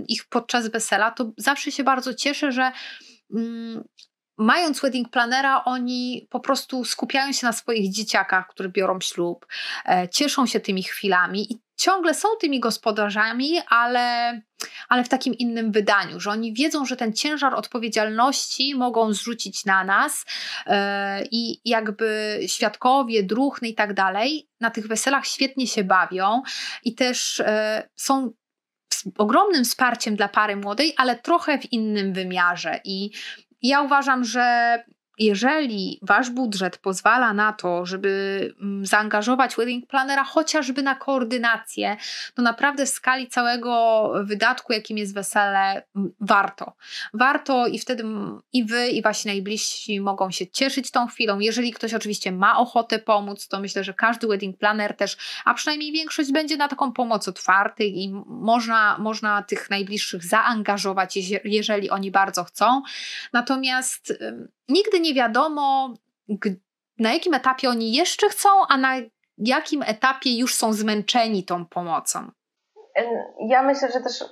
ich 0.07 0.25
podczas 0.29 0.67
wesela, 0.67 1.11
to 1.11 1.31
zawsze 1.37 1.71
się 1.71 1.83
bardzo 1.83 2.13
cieszę, 2.13 2.51
że 2.51 2.71
mm, 3.35 3.83
mając 4.37 4.81
wedding 4.81 5.09
planera, 5.09 5.63
oni 5.63 6.27
po 6.29 6.39
prostu 6.39 6.85
skupiają 6.85 7.33
się 7.33 7.47
na 7.47 7.53
swoich 7.53 7.91
dzieciakach, 7.91 8.47
które 8.47 8.69
biorą 8.69 8.99
ślub, 9.01 9.45
e, 9.85 10.09
cieszą 10.09 10.45
się 10.45 10.59
tymi 10.59 10.83
chwilami 10.83 11.53
i 11.53 11.59
ciągle 11.77 12.13
są 12.13 12.27
tymi 12.41 12.59
gospodarzami, 12.59 13.59
ale, 13.69 14.41
ale 14.89 15.03
w 15.03 15.09
takim 15.09 15.33
innym 15.33 15.71
wydaniu, 15.71 16.19
że 16.19 16.31
oni 16.31 16.53
wiedzą, 16.53 16.85
że 16.85 16.97
ten 16.97 17.13
ciężar 17.13 17.53
odpowiedzialności 17.53 18.75
mogą 18.75 19.13
zrzucić 19.13 19.65
na 19.65 19.83
nas 19.83 20.25
yy, 20.65 20.73
i 21.31 21.61
jakby 21.65 22.39
świadkowie, 22.47 23.23
druhny 23.23 23.67
i 23.67 23.75
tak 23.75 23.93
dalej 23.93 24.49
na 24.59 24.69
tych 24.69 24.87
weselach 24.87 25.25
świetnie 25.25 25.67
się 25.67 25.83
bawią 25.83 26.41
i 26.83 26.95
też 26.95 27.39
yy, 27.39 27.89
są 27.95 28.31
ogromnym 29.17 29.63
wsparciem 29.63 30.15
dla 30.15 30.27
pary 30.27 30.55
młodej, 30.55 30.93
ale 30.97 31.15
trochę 31.15 31.59
w 31.59 31.73
innym 31.73 32.13
wymiarze. 32.13 32.79
I 32.83 33.11
ja 33.61 33.81
uważam, 33.81 34.23
że 34.23 34.83
jeżeli 35.17 35.99
wasz 36.01 36.29
budżet 36.29 36.77
pozwala 36.77 37.33
na 37.33 37.53
to, 37.53 37.85
żeby 37.85 38.53
mm, 38.61 38.85
zaangażować 38.85 39.55
wedding 39.55 39.87
planera 39.87 40.23
chociażby 40.23 40.83
na 40.83 40.95
koordynację, 40.95 41.97
to 42.35 42.41
naprawdę 42.41 42.85
w 42.85 42.89
skali 42.89 43.27
całego 43.27 44.11
wydatku, 44.23 44.73
jakim 44.73 44.97
jest 44.97 45.13
wesele, 45.13 45.83
warto. 46.19 46.73
Warto 47.13 47.67
i 47.67 47.79
wtedy 47.79 48.03
i 48.53 48.65
wy, 48.65 48.87
i 48.87 49.01
wasi 49.01 49.27
najbliżsi 49.27 50.01
mogą 50.01 50.31
się 50.31 50.47
cieszyć 50.47 50.91
tą 50.91 51.07
chwilą. 51.07 51.39
Jeżeli 51.39 51.71
ktoś 51.71 51.93
oczywiście 51.93 52.31
ma 52.31 52.57
ochotę 52.57 52.99
pomóc, 52.99 53.47
to 53.47 53.59
myślę, 53.59 53.83
że 53.83 53.93
każdy 53.93 54.27
wedding 54.27 54.57
planner 54.57 54.95
też, 54.95 55.17
a 55.45 55.53
przynajmniej 55.53 55.91
większość 55.91 56.31
będzie 56.31 56.57
na 56.57 56.67
taką 56.67 56.91
pomoc 56.91 57.27
otwarty 57.27 57.85
i 57.85 58.09
można, 58.25 58.97
można 58.97 59.43
tych 59.43 59.69
najbliższych 59.69 60.25
zaangażować, 60.25 61.19
jeżeli 61.43 61.89
oni 61.89 62.11
bardzo 62.11 62.43
chcą. 62.43 62.81
Natomiast 63.33 64.13
nigdy 64.69 64.99
nie 64.99 65.13
wiadomo, 65.13 65.93
na 66.99 67.13
jakim 67.13 67.33
etapie 67.33 67.69
oni 67.69 67.93
jeszcze 67.93 68.29
chcą, 68.29 68.49
a 68.69 68.77
na 68.77 68.95
jakim 69.37 69.83
etapie 69.83 70.37
już 70.39 70.55
są 70.55 70.73
zmęczeni 70.73 71.43
tą 71.43 71.65
pomocą. 71.65 72.31
Ja 73.47 73.61
myślę, 73.63 73.91
że 73.91 74.01
też 74.01 74.23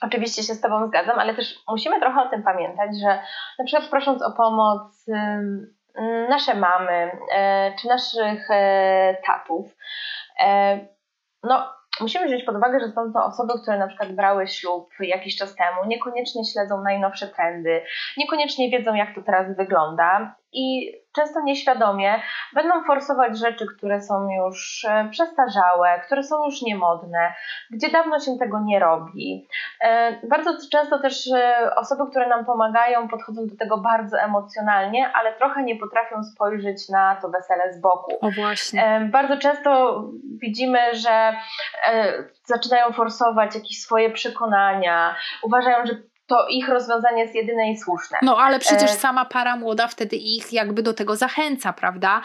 oczywiście 0.00 0.42
się 0.42 0.54
z 0.54 0.60
Tobą 0.60 0.88
zgadzam, 0.88 1.18
ale 1.18 1.34
też 1.34 1.54
musimy 1.68 2.00
trochę 2.00 2.22
o 2.22 2.28
tym 2.28 2.42
pamiętać, 2.42 2.90
że 3.00 3.22
na 3.58 3.64
przykład 3.64 3.90
prosząc 3.90 4.22
o 4.22 4.32
pomoc 4.32 5.06
nasze 6.28 6.54
mamy 6.54 7.10
e, 7.32 7.72
czy 7.80 7.88
naszych 7.88 8.50
e, 8.50 9.16
tatów, 9.26 9.76
e, 10.40 10.78
no 11.42 11.77
musimy 12.00 12.26
wziąć 12.26 12.44
pod 12.44 12.56
uwagę, 12.56 12.80
że 12.80 12.92
są 12.92 13.12
to 13.12 13.24
osoby, 13.24 13.52
które 13.62 13.78
na 13.78 13.86
przykład 13.86 14.12
brały 14.12 14.48
ślub 14.48 14.88
jakiś 15.00 15.36
czas 15.36 15.56
temu, 15.56 15.88
niekoniecznie 15.88 16.44
śledzą 16.44 16.82
najnowsze 16.82 17.28
trendy, 17.28 17.82
niekoniecznie 18.16 18.70
wiedzą, 18.70 18.94
jak 18.94 19.14
to 19.14 19.22
teraz 19.22 19.56
wygląda 19.56 20.36
i 20.52 20.92
często 21.18 21.40
nieświadomie 21.40 22.22
będą 22.54 22.84
forsować 22.84 23.38
rzeczy, 23.38 23.66
które 23.76 24.02
są 24.02 24.28
już 24.30 24.84
e, 24.84 25.08
przestarzałe, 25.10 26.00
które 26.06 26.22
są 26.22 26.44
już 26.44 26.62
niemodne, 26.62 27.34
gdzie 27.70 27.90
dawno 27.90 28.20
się 28.20 28.38
tego 28.38 28.60
nie 28.64 28.78
robi. 28.78 29.48
E, 29.80 30.12
bardzo 30.28 30.50
często 30.70 30.98
też 30.98 31.30
e, 31.32 31.70
osoby, 31.76 32.10
które 32.10 32.28
nam 32.28 32.44
pomagają, 32.44 33.08
podchodzą 33.08 33.46
do 33.46 33.56
tego 33.56 33.78
bardzo 33.78 34.18
emocjonalnie, 34.18 35.12
ale 35.14 35.32
trochę 35.32 35.62
nie 35.62 35.76
potrafią 35.76 36.22
spojrzeć 36.22 36.88
na 36.88 37.16
to 37.22 37.28
wesele 37.28 37.72
z 37.72 37.80
boku. 37.80 38.12
O 38.20 38.30
właśnie. 38.30 39.08
Bardzo 39.12 39.36
często 39.36 40.02
widzimy, 40.40 40.78
że 40.94 41.32
zaczynają 42.44 42.92
forsować 42.92 43.54
jakieś 43.54 43.82
swoje 43.82 44.10
przekonania, 44.10 45.16
uważają, 45.42 45.86
że 45.86 45.92
to 46.28 46.46
ich 46.50 46.68
rozwiązanie 46.68 47.22
jest 47.22 47.34
jedyne 47.34 47.70
i 47.72 47.78
słuszne. 47.78 48.18
No 48.22 48.36
ale 48.38 48.58
przecież 48.58 48.90
e... 48.90 48.94
sama 48.94 49.24
para 49.24 49.56
młoda 49.56 49.88
wtedy 49.88 50.16
ich 50.16 50.52
jakby 50.52 50.82
do 50.82 50.94
tego 50.94 51.16
zachęca, 51.16 51.72
prawda? 51.72 52.22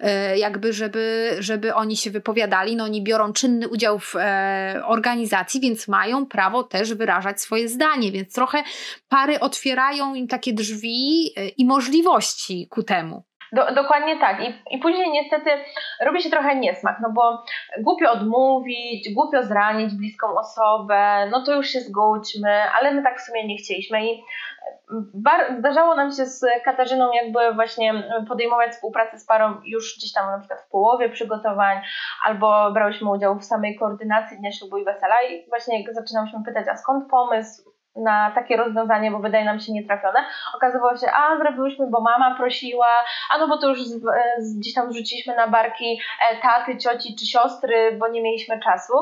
E, 0.00 0.38
jakby, 0.38 0.72
żeby, 0.72 1.36
żeby 1.38 1.74
oni 1.74 1.96
się 1.96 2.10
wypowiadali, 2.10 2.76
no 2.76 2.84
oni 2.84 3.02
biorą 3.02 3.32
czynny 3.32 3.68
udział 3.68 3.98
w 3.98 4.16
e, 4.16 4.82
organizacji, 4.84 5.60
więc 5.60 5.88
mają 5.88 6.26
prawo 6.26 6.62
też 6.62 6.94
wyrażać 6.94 7.40
swoje 7.40 7.68
zdanie, 7.68 8.12
więc 8.12 8.34
trochę 8.34 8.62
pary 9.08 9.40
otwierają 9.40 10.14
im 10.14 10.28
takie 10.28 10.52
drzwi 10.52 11.30
i 11.60 11.66
możliwości 11.66 12.68
ku 12.70 12.82
temu. 12.82 13.24
Do, 13.52 13.74
dokładnie 13.74 14.18
tak. 14.18 14.40
I, 14.40 14.62
I 14.70 14.78
później 14.78 15.10
niestety 15.10 15.50
robi 16.00 16.22
się 16.22 16.30
trochę 16.30 16.56
niesmak, 16.56 16.96
no 17.02 17.10
bo 17.12 17.44
głupio 17.78 18.12
odmówić, 18.12 19.14
głupio 19.14 19.42
zranić 19.42 19.94
bliską 19.94 20.26
osobę, 20.38 21.28
no 21.30 21.44
to 21.44 21.54
już 21.54 21.66
się 21.66 21.80
zgódźmy, 21.80 22.62
ale 22.80 22.94
my 22.94 23.02
tak 23.02 23.18
w 23.18 23.22
sumie 23.22 23.46
nie 23.46 23.56
chcieliśmy. 23.56 24.06
I 24.06 24.22
bar, 25.14 25.58
zdarzało 25.58 25.94
nam 25.94 26.10
się 26.10 26.26
z 26.26 26.44
Katarzyną 26.64 27.12
jakby 27.12 27.54
właśnie 27.54 27.94
podejmować 28.28 28.72
współpracę 28.72 29.18
z 29.18 29.26
parą 29.26 29.60
już 29.64 29.96
gdzieś 29.96 30.12
tam 30.12 30.30
na 30.30 30.38
przykład 30.38 30.60
w 30.60 30.70
połowie 30.70 31.08
przygotowań, 31.08 31.78
albo 32.24 32.72
brałyśmy 32.72 33.10
udział 33.10 33.38
w 33.38 33.44
samej 33.44 33.76
koordynacji 33.78 34.38
Dnia 34.38 34.52
Ślubu 34.52 34.78
i 34.78 34.84
Wesela 34.84 35.22
i 35.22 35.48
właśnie 35.48 35.84
zaczynałyśmy 35.92 36.38
pytać, 36.44 36.68
a 36.68 36.76
skąd 36.76 37.10
pomysł, 37.10 37.75
na 37.96 38.32
takie 38.34 38.56
rozwiązanie, 38.56 39.10
bo 39.10 39.18
wydaje 39.18 39.44
nam 39.44 39.60
się 39.60 39.72
nietrafione. 39.72 40.18
Okazywało 40.54 40.96
się, 40.96 41.06
a 41.12 41.38
zrobiłyśmy, 41.38 41.86
bo 41.90 42.00
mama 42.00 42.34
prosiła, 42.34 42.86
a 43.34 43.38
no 43.38 43.48
bo 43.48 43.58
to 43.58 43.68
już 43.68 43.84
z, 43.84 44.02
z, 44.38 44.58
gdzieś 44.58 44.74
tam 44.74 44.92
zrzuciliśmy 44.92 45.36
na 45.36 45.48
barki 45.48 45.98
e, 46.30 46.36
taty, 46.42 46.78
cioci 46.78 47.16
czy 47.18 47.26
siostry, 47.26 47.96
bo 48.00 48.08
nie 48.08 48.22
mieliśmy 48.22 48.60
czasu. 48.60 48.92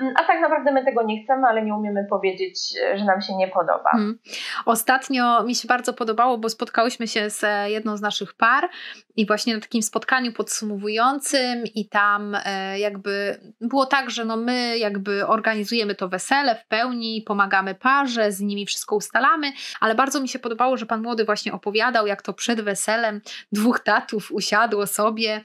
Mm, 0.00 0.14
a 0.16 0.24
tak 0.24 0.40
naprawdę 0.40 0.72
my 0.72 0.84
tego 0.84 1.02
nie 1.02 1.24
chcemy, 1.24 1.46
ale 1.46 1.62
nie 1.62 1.74
umiemy 1.74 2.06
powiedzieć, 2.10 2.58
e, 2.82 2.98
że 2.98 3.04
nam 3.04 3.20
się 3.20 3.36
nie 3.36 3.48
podoba. 3.48 3.90
Hmm. 3.90 4.18
Ostatnio 4.66 5.42
mi 5.42 5.54
się 5.54 5.68
bardzo 5.68 5.94
podobało, 5.94 6.38
bo 6.38 6.48
spotkałyśmy 6.48 7.08
się 7.08 7.30
z 7.30 7.44
e, 7.44 7.70
jedną 7.70 7.96
z 7.96 8.00
naszych 8.00 8.34
par 8.34 8.68
i 9.16 9.26
właśnie 9.26 9.54
na 9.54 9.60
takim 9.60 9.82
spotkaniu 9.82 10.32
podsumowującym 10.32 11.64
i 11.74 11.88
tam 11.88 12.36
jakby 12.76 13.40
było 13.60 13.86
tak, 13.86 14.10
że 14.10 14.24
no 14.24 14.36
my 14.36 14.78
jakby 14.78 15.26
organizujemy 15.26 15.94
to 15.94 16.08
wesele 16.08 16.54
w 16.54 16.66
pełni, 16.66 17.22
pomagamy 17.26 17.74
parze, 17.74 18.32
z 18.32 18.40
nimi 18.46 18.66
wszystko 18.66 18.96
ustalamy, 18.96 19.52
ale 19.80 19.94
bardzo 19.94 20.20
mi 20.20 20.28
się 20.28 20.38
podobało, 20.38 20.76
że 20.76 20.86
pan 20.86 21.02
młody 21.02 21.24
właśnie 21.24 21.52
opowiadał, 21.52 22.06
jak 22.06 22.22
to 22.22 22.32
przed 22.32 22.60
weselem 22.60 23.20
dwóch 23.52 23.80
tatów 23.80 24.32
usiadło 24.32 24.86
sobie 24.86 25.42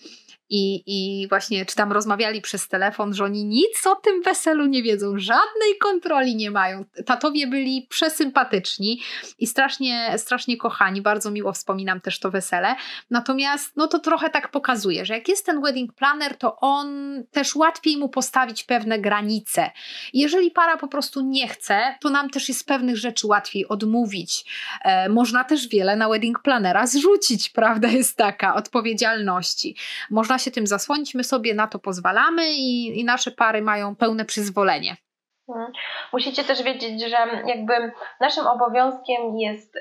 i, 0.50 0.84
I 0.86 1.28
właśnie, 1.28 1.66
czy 1.66 1.76
tam 1.76 1.92
rozmawiali 1.92 2.42
przez 2.42 2.68
telefon, 2.68 3.14
że 3.14 3.24
oni 3.24 3.46
nic 3.46 3.88
o 3.88 3.96
tym 3.96 4.22
weselu 4.22 4.66
nie 4.66 4.84
wiedzą, 4.84 5.20
żadnej 5.20 5.78
kontroli 5.82 6.36
nie 6.36 6.52
mają. 6.52 6.86
Tatowie 7.06 7.48
byli 7.48 7.88
przesympatyczni 7.90 9.02
i 9.40 9.48
strasznie, 9.48 10.14
strasznie 10.18 10.58
kochani. 10.58 11.02
Bardzo 11.02 11.32
miło 11.32 11.54
wspominam 11.54 12.02
też 12.02 12.20
to 12.20 12.32
wesele. 12.32 12.76
Natomiast, 13.10 13.76
no 13.76 13.88
to 13.88 14.00
trochę 14.00 14.30
tak 14.30 14.52
pokazuje, 14.52 15.06
że 15.06 15.14
jak 15.14 15.28
jest 15.28 15.46
ten 15.46 15.62
wedding 15.62 15.94
planner, 15.94 16.38
to 16.38 16.58
on 16.58 16.90
też 17.32 17.56
łatwiej 17.56 17.98
mu 17.98 18.10
postawić 18.10 18.64
pewne 18.64 19.00
granice. 19.00 19.72
Jeżeli 20.14 20.52
para 20.52 20.78
po 20.78 20.88
prostu 20.88 21.22
nie 21.22 21.48
chce, 21.48 21.96
to 22.02 22.10
nam 22.10 22.30
też 22.30 22.50
jest 22.50 22.68
pewnych 22.68 22.98
rzeczy 22.98 23.28
łatwiej 23.28 23.68
odmówić. 23.68 24.46
E, 24.84 25.10
można 25.10 25.44
też 25.44 25.68
wiele 25.68 25.96
na 25.96 26.10
wedding 26.10 26.40
plannera 26.40 26.88
zrzucić, 26.88 27.50
prawda 27.60 27.88
jest 27.88 28.18
taka, 28.18 28.56
odpowiedzialności. 28.56 29.76
Można 30.10 30.39
się 30.40 30.52
tym 30.52 30.68
zasłonić, 30.68 31.16
my 31.16 31.24
sobie 31.24 31.54
na 31.54 31.68
to 31.68 31.80
pozwalamy 31.80 32.54
i, 32.54 33.00
i 33.00 33.06
nasze 33.06 33.32
pary 33.32 33.62
mają 33.62 33.96
pełne 33.96 34.26
przyzwolenie. 34.26 34.98
Mhm. 35.50 35.72
Musicie 36.14 36.44
też 36.44 36.64
wiedzieć, 36.64 37.02
że 37.02 37.18
jakby 37.46 37.92
naszym 38.20 38.48
obowiązkiem 38.48 39.40
jest 39.40 39.80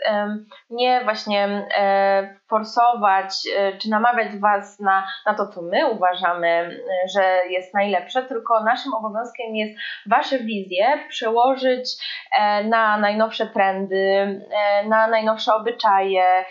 nie 0.70 1.00
właśnie 1.04 1.68
e, 1.78 2.36
forsować 2.48 3.32
e, 3.56 3.78
czy 3.78 3.90
namawiać 3.90 4.36
Was 4.36 4.80
na, 4.80 5.06
na 5.26 5.34
to, 5.34 5.46
co 5.46 5.62
my 5.62 5.86
uważamy, 5.86 6.48
e, 6.48 7.08
że 7.08 7.22
jest 7.50 7.74
najlepsze, 7.74 8.22
tylko 8.22 8.64
naszym 8.64 8.94
obowiązkiem 8.94 9.56
jest 9.56 9.78
Wasze 10.06 10.38
wizje 10.38 10.86
przełożyć 11.08 11.90
na 12.64 12.98
najnowsze 12.98 13.46
trendy, 13.46 14.40
na 14.86 15.06
najnowsze 15.06 15.54
obyczaje, 15.54 16.44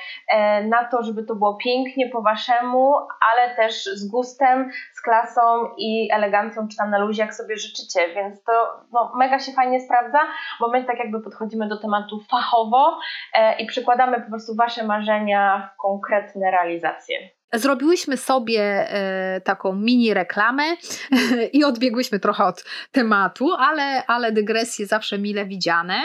na 0.64 0.84
to, 0.92 1.04
żeby 1.04 1.24
to 1.24 1.36
było 1.36 1.56
pięknie 1.56 2.10
po 2.10 2.22
Waszemu, 2.22 2.94
ale 3.32 3.56
też 3.56 3.84
z 3.84 4.08
gustem, 4.08 4.72
z 4.94 5.02
klasą 5.02 5.42
i 5.78 6.10
elegancją, 6.12 6.68
czy 6.68 6.78
tam 6.78 6.92
na 6.92 6.98
luzie, 6.98 7.22
jak 7.22 7.34
sobie 7.34 7.58
życzycie, 7.58 8.00
więc 8.16 8.44
to 8.44 8.52
no, 8.92 9.07
mega 9.16 9.40
się 9.40 9.52
fajnie 9.52 9.82
sprawdza, 9.82 10.20
bo 10.60 10.70
my 10.70 10.84
tak 10.84 11.00
jakby 11.00 11.22
podchodzimy 11.22 11.68
do 11.68 11.78
tematu 11.78 12.20
fachowo 12.32 13.00
e, 13.34 13.60
i 13.60 13.66
przykładamy 13.66 14.22
po 14.22 14.30
prostu 14.30 14.56
Wasze 14.56 14.84
marzenia 14.84 15.72
w 15.74 15.82
konkretne 15.82 16.52
realizacje. 16.52 17.18
Zrobiłyśmy 17.54 18.18
sobie 18.18 18.62
e, 18.62 19.42
taką 19.42 19.74
mini 19.74 20.14
reklamę 20.14 20.64
i 21.54 21.64
odbiegłyśmy 21.64 22.20
trochę 22.20 22.44
od 22.44 22.64
tematu, 22.92 23.54
ale, 23.60 24.06
ale 24.06 24.32
dygresje 24.32 24.86
zawsze 24.86 25.18
mile 25.18 25.46
widziane. 25.46 26.02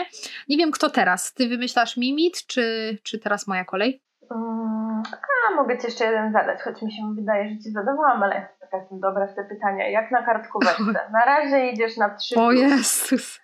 Nie 0.49 0.57
wiem, 0.57 0.71
kto 0.71 0.91
teraz. 0.91 1.35
Ty 1.35 1.49
wymyślasz 1.49 1.97
mimit, 1.97 2.47
czy, 2.47 2.99
czy 3.03 3.19
teraz 3.19 3.47
moja 3.47 3.65
kolej? 3.65 4.03
Um, 4.31 5.03
a, 5.49 5.55
mogę 5.55 5.79
Ci 5.79 5.87
jeszcze 5.87 6.05
jeden 6.05 6.33
zadać, 6.33 6.63
choć 6.63 6.83
mi 6.83 6.93
się 6.93 7.03
wydaje, 7.17 7.49
że 7.49 7.59
Ci 7.59 7.71
zadawałam, 7.71 8.23
ale 8.23 8.49
taka 8.73 8.83
jestem 8.83 9.01
dobra 9.01 9.27
w 9.27 9.35
te 9.35 9.45
pytania. 9.45 9.89
Jak 9.89 10.11
na 10.11 10.23
kartkóweczce? 10.23 11.11
Na 11.13 11.25
razie 11.25 11.71
idziesz 11.71 11.97
na 11.97 12.15
trzy. 12.15 12.35
O 12.41 12.53
Jezus! 12.53 13.41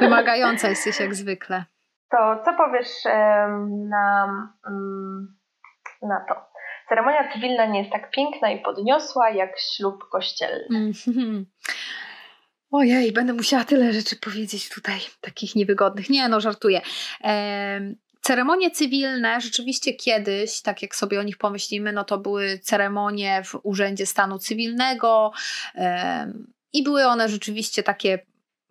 Wymagająca 0.00 0.68
jesteś 0.68 1.00
jak 1.00 1.14
zwykle. 1.14 1.64
To 2.10 2.42
co 2.44 2.54
powiesz 2.54 3.04
na, 3.88 4.26
um, 4.66 5.38
na 6.02 6.24
to? 6.28 6.50
Ceremonia 6.88 7.32
cywilna 7.32 7.66
nie 7.66 7.78
jest 7.80 7.92
tak 7.92 8.10
piękna 8.10 8.50
i 8.50 8.60
podniosła 8.60 9.30
jak 9.30 9.50
ślub 9.58 10.04
kościelny. 10.12 10.92
Mm-hmm. 10.92 11.44
Ojej, 12.70 13.12
będę 13.12 13.32
musiała 13.32 13.64
tyle 13.64 13.92
rzeczy 13.92 14.16
powiedzieć 14.16 14.68
tutaj, 14.68 14.98
takich 15.20 15.56
niewygodnych. 15.56 16.10
Nie, 16.10 16.28
no 16.28 16.40
żartuję. 16.40 16.80
Ceremonie 18.20 18.70
cywilne 18.70 19.40
rzeczywiście 19.40 19.94
kiedyś, 19.94 20.60
tak 20.62 20.82
jak 20.82 20.96
sobie 20.96 21.20
o 21.20 21.22
nich 21.22 21.38
pomyślimy, 21.38 21.92
no 21.92 22.04
to 22.04 22.18
były 22.18 22.58
ceremonie 22.58 23.42
w 23.44 23.58
Urzędzie 23.62 24.06
Stanu 24.06 24.38
Cywilnego 24.38 25.32
i 26.72 26.82
były 26.82 27.06
one 27.06 27.28
rzeczywiście 27.28 27.82
takie 27.82 28.18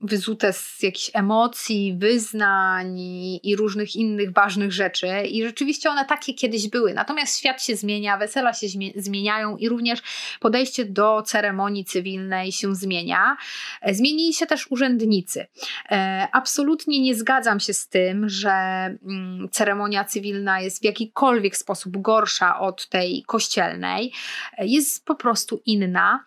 wyzute 0.02 0.54
z 0.54 0.84
jakichś 0.84 1.12
emocji, 1.14 1.96
wyznań 1.98 3.00
i, 3.44 3.56
różnych 3.56 3.96
innych 3.96 4.34
ważnych 4.34 4.72
rzeczy. 4.72 5.08
I 5.22 5.44
rzeczywiście 5.44 5.90
one 5.90 6.06
takie 6.06 6.34
kiedyś 6.34 6.68
były. 6.68 6.94
Natomiast 6.94 7.38
świat 7.38 7.64
się 7.64 7.76
zmienia, 7.76 8.18
wesela 8.18 8.54
się 8.54 8.68
zmieniają 8.96 9.58
i 9.58 9.70
również 9.70 10.00
podejście 10.40 10.86
do 10.86 11.22
ceremonii 11.22 11.86
cywilnej 11.86 12.52
się 12.52 12.76
zmienia. 12.76 13.38
E, 13.82 13.94
zmienili 13.94 14.34
się 14.34 14.46
też 14.46 14.72
urzędnicy. 14.72 15.48
E, 15.92 16.28
absolutnie 16.32 17.02
nie 17.02 17.16
zgadzam 17.16 17.60
się 17.60 17.74
z 17.74 17.88
tym, 17.88 18.30
że 18.30 18.50
mm, 18.50 19.50
ceremonia 19.52 20.06
cywilna 20.06 20.62
jest 20.62 20.82
w 20.82 20.86
jakikolwiek 20.86 21.58
sposób 21.58 21.98
gorsza 21.98 22.60
od 22.60 22.90
tej 22.90 23.24
kościelnej. 23.28 24.12
E, 24.58 24.68
jest 24.68 25.06
po 25.06 25.16
prostu 25.16 25.62
inna, 25.66 26.26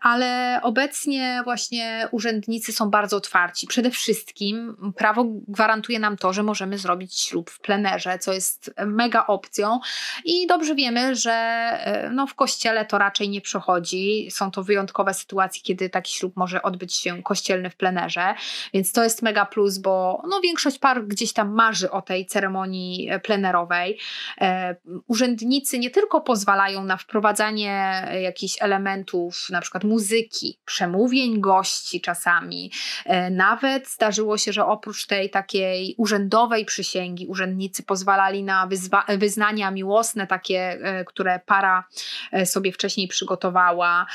ale 0.00 0.60
obecnie 0.62 1.40
właśnie 1.44 2.08
urzędnicy 2.10 2.72
są 2.72 2.79
bardzo 2.86 3.16
otwarci. 3.16 3.66
Przede 3.66 3.90
wszystkim 3.90 4.76
prawo 4.96 5.24
gwarantuje 5.48 5.98
nam 5.98 6.16
to, 6.16 6.32
że 6.32 6.42
możemy 6.42 6.78
zrobić 6.78 7.20
ślub 7.20 7.50
w 7.50 7.60
plenerze, 7.60 8.18
co 8.18 8.32
jest 8.32 8.74
mega 8.86 9.26
opcją 9.26 9.80
i 10.24 10.46
dobrze 10.46 10.74
wiemy, 10.74 11.14
że 11.16 11.32
e, 11.32 12.10
no, 12.10 12.26
w 12.26 12.34
kościele 12.34 12.84
to 12.84 12.98
raczej 12.98 13.28
nie 13.28 13.40
przechodzi. 13.40 14.28
Są 14.30 14.50
to 14.50 14.62
wyjątkowe 14.62 15.14
sytuacje, 15.14 15.62
kiedy 15.62 15.90
taki 15.90 16.12
ślub 16.12 16.36
może 16.36 16.62
odbyć 16.62 16.94
się 16.94 17.22
kościelny 17.22 17.70
w 17.70 17.76
plenerze, 17.76 18.34
więc 18.74 18.92
to 18.92 19.04
jest 19.04 19.22
mega 19.22 19.46
plus, 19.46 19.78
bo 19.78 20.22
no, 20.28 20.40
większość 20.40 20.78
par 20.78 21.06
gdzieś 21.06 21.32
tam 21.32 21.54
marzy 21.54 21.90
o 21.90 22.02
tej 22.02 22.26
ceremonii 22.26 23.10
e, 23.10 23.20
plenerowej. 23.20 23.98
E, 24.40 24.76
urzędnicy 25.06 25.78
nie 25.78 25.90
tylko 25.90 26.20
pozwalają 26.20 26.84
na 26.84 26.96
wprowadzanie 26.96 28.06
jakichś 28.22 28.56
elementów, 28.60 29.46
na 29.50 29.60
przykład 29.60 29.84
muzyki, 29.84 30.58
przemówień 30.64 31.40
gości 31.40 32.00
czasami, 32.00 32.69
E, 33.04 33.30
nawet 33.30 33.88
zdarzyło 33.88 34.38
się, 34.38 34.52
że 34.52 34.66
oprócz 34.66 35.06
tej 35.06 35.30
takiej 35.30 35.94
urzędowej 35.98 36.64
przysięgi, 36.64 37.26
urzędnicy 37.26 37.82
pozwalali 37.82 38.44
na 38.44 38.68
wyznania 39.08 39.70
miłosne, 39.70 40.26
takie, 40.26 40.58
e, 40.58 41.04
które 41.04 41.40
para 41.46 41.84
e, 42.32 42.46
sobie 42.46 42.72
wcześniej 42.72 43.08
przygotowała. 43.08 44.06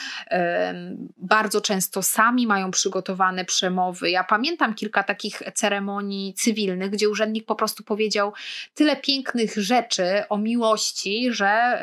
Bardzo 1.18 1.62
często 1.62 2.02
sami 2.02 2.48
mają 2.48 2.72
przygotowane 2.72 3.46
przemowy. 3.46 4.10
Ja 4.10 4.24
pamiętam 4.24 4.74
kilka 4.74 5.04
takich 5.04 5.42
ceremonii 5.54 6.34
cywilnych, 6.34 6.90
gdzie 6.92 7.10
urzędnik 7.10 7.46
po 7.46 7.56
prostu 7.56 7.84
powiedział 7.84 8.34
tyle 8.74 8.96
pięknych 8.96 9.54
rzeczy 9.56 10.24
o 10.30 10.38
miłości, 10.38 11.28
że 11.32 11.80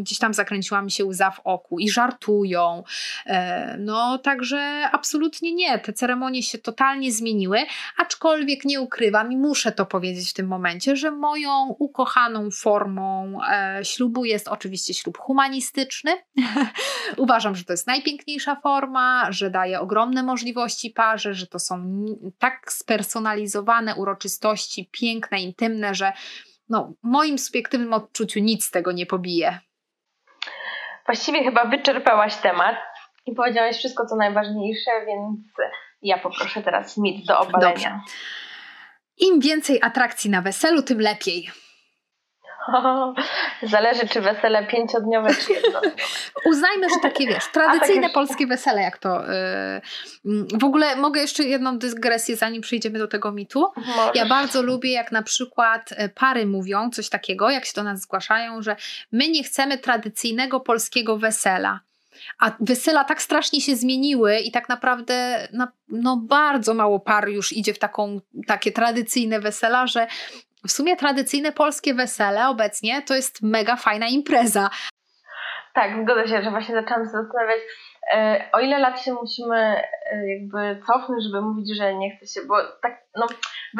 gdzieś 0.00 0.18
tam 0.18 0.34
zakręciła 0.34 0.82
mi 0.82 0.90
się 0.90 1.04
łza 1.04 1.30
w 1.30 1.40
oku 1.44 1.78
i 1.78 1.90
żartują. 1.90 2.82
No, 3.78 4.18
także 4.18 4.88
absolutnie 4.92 5.54
nie. 5.54 5.78
Te 5.78 5.92
ceremonie 5.92 6.15
się 6.42 6.58
totalnie 6.58 7.12
zmieniły, 7.12 7.58
aczkolwiek 7.96 8.64
nie 8.64 8.80
ukrywam 8.80 9.32
i 9.32 9.36
muszę 9.36 9.72
to 9.72 9.86
powiedzieć 9.86 10.30
w 10.30 10.34
tym 10.34 10.46
momencie, 10.46 10.96
że 10.96 11.10
moją 11.10 11.74
ukochaną 11.78 12.48
formą 12.50 13.38
e, 13.50 13.84
ślubu 13.84 14.24
jest 14.24 14.48
oczywiście 14.48 14.94
ślub 14.94 15.18
humanistyczny. 15.18 16.12
Uważam, 17.16 17.54
że 17.54 17.64
to 17.64 17.72
jest 17.72 17.86
najpiękniejsza 17.86 18.56
forma, 18.56 19.32
że 19.32 19.50
daje 19.50 19.80
ogromne 19.80 20.22
możliwości 20.22 20.90
parze, 20.90 21.34
że 21.34 21.46
to 21.46 21.58
są 21.58 22.04
tak 22.38 22.72
spersonalizowane 22.72 23.94
uroczystości, 23.94 24.90
piękne, 24.92 25.40
intymne, 25.40 25.94
że 25.94 26.12
no, 26.68 26.92
w 27.04 27.06
moim 27.06 27.38
subiektywnym 27.38 27.92
odczuciu 27.92 28.40
nic 28.40 28.70
tego 28.70 28.92
nie 28.92 29.06
pobije. 29.06 29.58
Właściwie 31.06 31.44
chyba 31.44 31.64
wyczerpałaś 31.64 32.36
temat 32.36 32.76
i 33.26 33.34
powiedziałaś 33.34 33.76
wszystko, 33.76 34.06
co 34.06 34.16
najważniejsze, 34.16 34.90
więc 35.06 35.40
ja 36.02 36.18
poproszę 36.18 36.62
teraz 36.62 36.96
mit 36.96 37.26
do 37.26 37.38
obalenia. 37.38 37.72
Dobrze. 37.72 38.00
Im 39.18 39.40
więcej 39.40 39.82
atrakcji 39.82 40.30
na 40.30 40.42
weselu, 40.42 40.82
tym 40.82 41.00
lepiej. 41.00 41.50
Zależy, 43.62 44.08
czy 44.08 44.20
wesele 44.20 44.66
pięciodniowe, 44.66 45.34
czy 45.34 45.52
jednodniowe. 45.52 45.90
Uznajmy, 46.50 46.86
że 46.88 47.00
takie 47.02 47.26
wiesz, 47.26 47.44
tradycyjne 47.52 48.02
tak 48.06 48.12
polskie 48.12 48.46
wesele, 48.46 48.82
jak 48.82 48.98
to. 48.98 49.22
Yy, 50.24 50.58
w 50.58 50.64
ogóle 50.64 50.96
mogę 50.96 51.20
jeszcze 51.20 51.44
jedną 51.44 51.78
dygresję, 51.78 52.36
zanim 52.36 52.62
przejdziemy 52.62 52.98
do 52.98 53.08
tego 53.08 53.32
mitu. 53.32 53.66
Możesz. 53.76 54.14
Ja 54.14 54.26
bardzo 54.26 54.62
lubię, 54.62 54.92
jak 54.92 55.12
na 55.12 55.22
przykład 55.22 55.90
e, 55.96 56.08
pary 56.08 56.46
mówią 56.46 56.90
coś 56.90 57.08
takiego, 57.08 57.50
jak 57.50 57.64
się 57.64 57.72
do 57.76 57.82
nas 57.82 58.00
zgłaszają, 58.00 58.62
że 58.62 58.76
my 59.12 59.28
nie 59.28 59.44
chcemy 59.44 59.78
tradycyjnego 59.78 60.60
polskiego 60.60 61.18
wesela. 61.18 61.80
A 62.40 62.52
wesela 62.60 63.04
tak 63.04 63.22
strasznie 63.22 63.60
się 63.60 63.76
zmieniły 63.76 64.38
i 64.38 64.52
tak 64.52 64.68
naprawdę 64.68 65.48
no, 65.52 65.68
no 65.88 66.16
bardzo 66.16 66.74
mało 66.74 67.00
par 67.00 67.28
już 67.28 67.52
idzie 67.52 67.74
w 67.74 67.78
taką, 67.78 68.20
takie 68.46 68.72
tradycyjne 68.72 69.40
wesela, 69.40 69.86
że 69.86 70.06
w 70.66 70.72
sumie 70.72 70.96
tradycyjne 70.96 71.52
polskie 71.52 71.94
wesele 71.94 72.48
obecnie 72.48 73.02
to 73.02 73.14
jest 73.14 73.42
mega 73.42 73.76
fajna 73.76 74.06
impreza. 74.06 74.70
Tak, 75.74 76.02
zgodzę 76.02 76.28
się, 76.28 76.42
że 76.42 76.50
właśnie 76.50 76.74
zaczęłam 76.74 77.04
się 77.04 77.10
zastanawiać, 77.10 77.60
e, 78.12 78.48
o 78.52 78.60
ile 78.60 78.78
lat 78.78 79.02
się 79.02 79.12
musimy 79.12 79.56
e, 79.56 79.82
jakby 80.26 80.82
cofnąć, 80.86 81.24
żeby 81.24 81.42
mówić, 81.42 81.76
że 81.76 81.94
nie 81.94 82.16
chce 82.16 82.26
się, 82.26 82.46
bo 82.46 82.54
tak, 82.82 83.05
no 83.16 83.26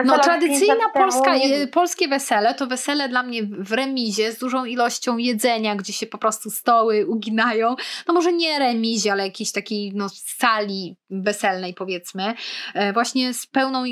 no 0.05 0.19
tradycyjna 0.19 0.89
polska, 0.95 1.35
polskie 1.73 2.09
wesele 2.09 2.55
to 2.55 2.67
wesele 2.67 3.09
dla 3.09 3.23
mnie 3.23 3.43
w 3.43 3.73
remizie 3.73 4.33
z 4.33 4.39
dużą 4.39 4.65
ilością 4.65 5.19
jedzenia, 5.19 5.77
gdzie 5.77 5.93
się 5.93 6.07
po 6.07 6.19
prostu 6.19 6.51
stoły 6.51 7.07
uginają. 7.07 7.77
No 8.09 8.15
może 8.15 8.33
nie 8.33 8.59
remizie, 8.59 9.13
ale 9.13 9.25
jakiejś 9.25 9.53
takiej 9.53 9.93
no, 9.95 10.09
sali 10.39 10.97
weselnej 11.11 11.75
powiedzmy. 11.75 12.35
E, 12.75 12.93
właśnie 12.93 13.35
z 13.35 13.47
pełną 13.47 13.85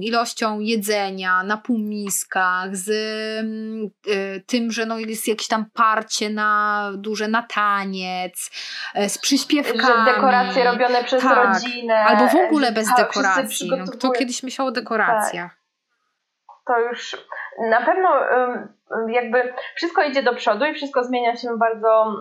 ilością 0.00 0.60
jedzenia 0.60 1.42
na 1.42 1.56
półmiskach, 1.56 2.76
z 2.76 2.88
y, 4.08 4.42
tym, 4.46 4.72
że 4.72 4.86
no, 4.86 4.98
jest 4.98 5.28
jakieś 5.28 5.48
tam 5.48 5.66
parcie 5.72 6.30
na 6.30 6.90
duże 6.96 7.28
na 7.28 7.42
taniec, 7.42 8.50
e, 8.94 9.08
z 9.08 9.18
przyśpiewkami. 9.18 10.04
Że 10.06 10.14
dekoracje 10.14 10.64
robione 10.64 11.04
przez 11.04 11.22
tak. 11.22 11.36
rodzinę. 11.36 11.94
Albo 11.94 12.28
w 12.28 12.46
ogóle 12.46 12.72
bez 12.72 12.88
dekoracji. 12.96 13.70
No, 13.70 13.84
kto 13.92 14.10
kiedyś 14.10 14.42
myślał 14.42 14.72
o 14.76 14.80
dekoracji? 14.80 15.40
to 16.66 16.80
już 16.80 17.26
na 17.70 17.80
pewno 17.80 18.08
jakby 19.08 19.52
wszystko 19.74 20.02
idzie 20.02 20.22
do 20.22 20.34
przodu 20.34 20.64
i 20.64 20.74
wszystko 20.74 21.04
zmienia 21.04 21.36
się 21.36 21.48
bardzo 21.58 22.16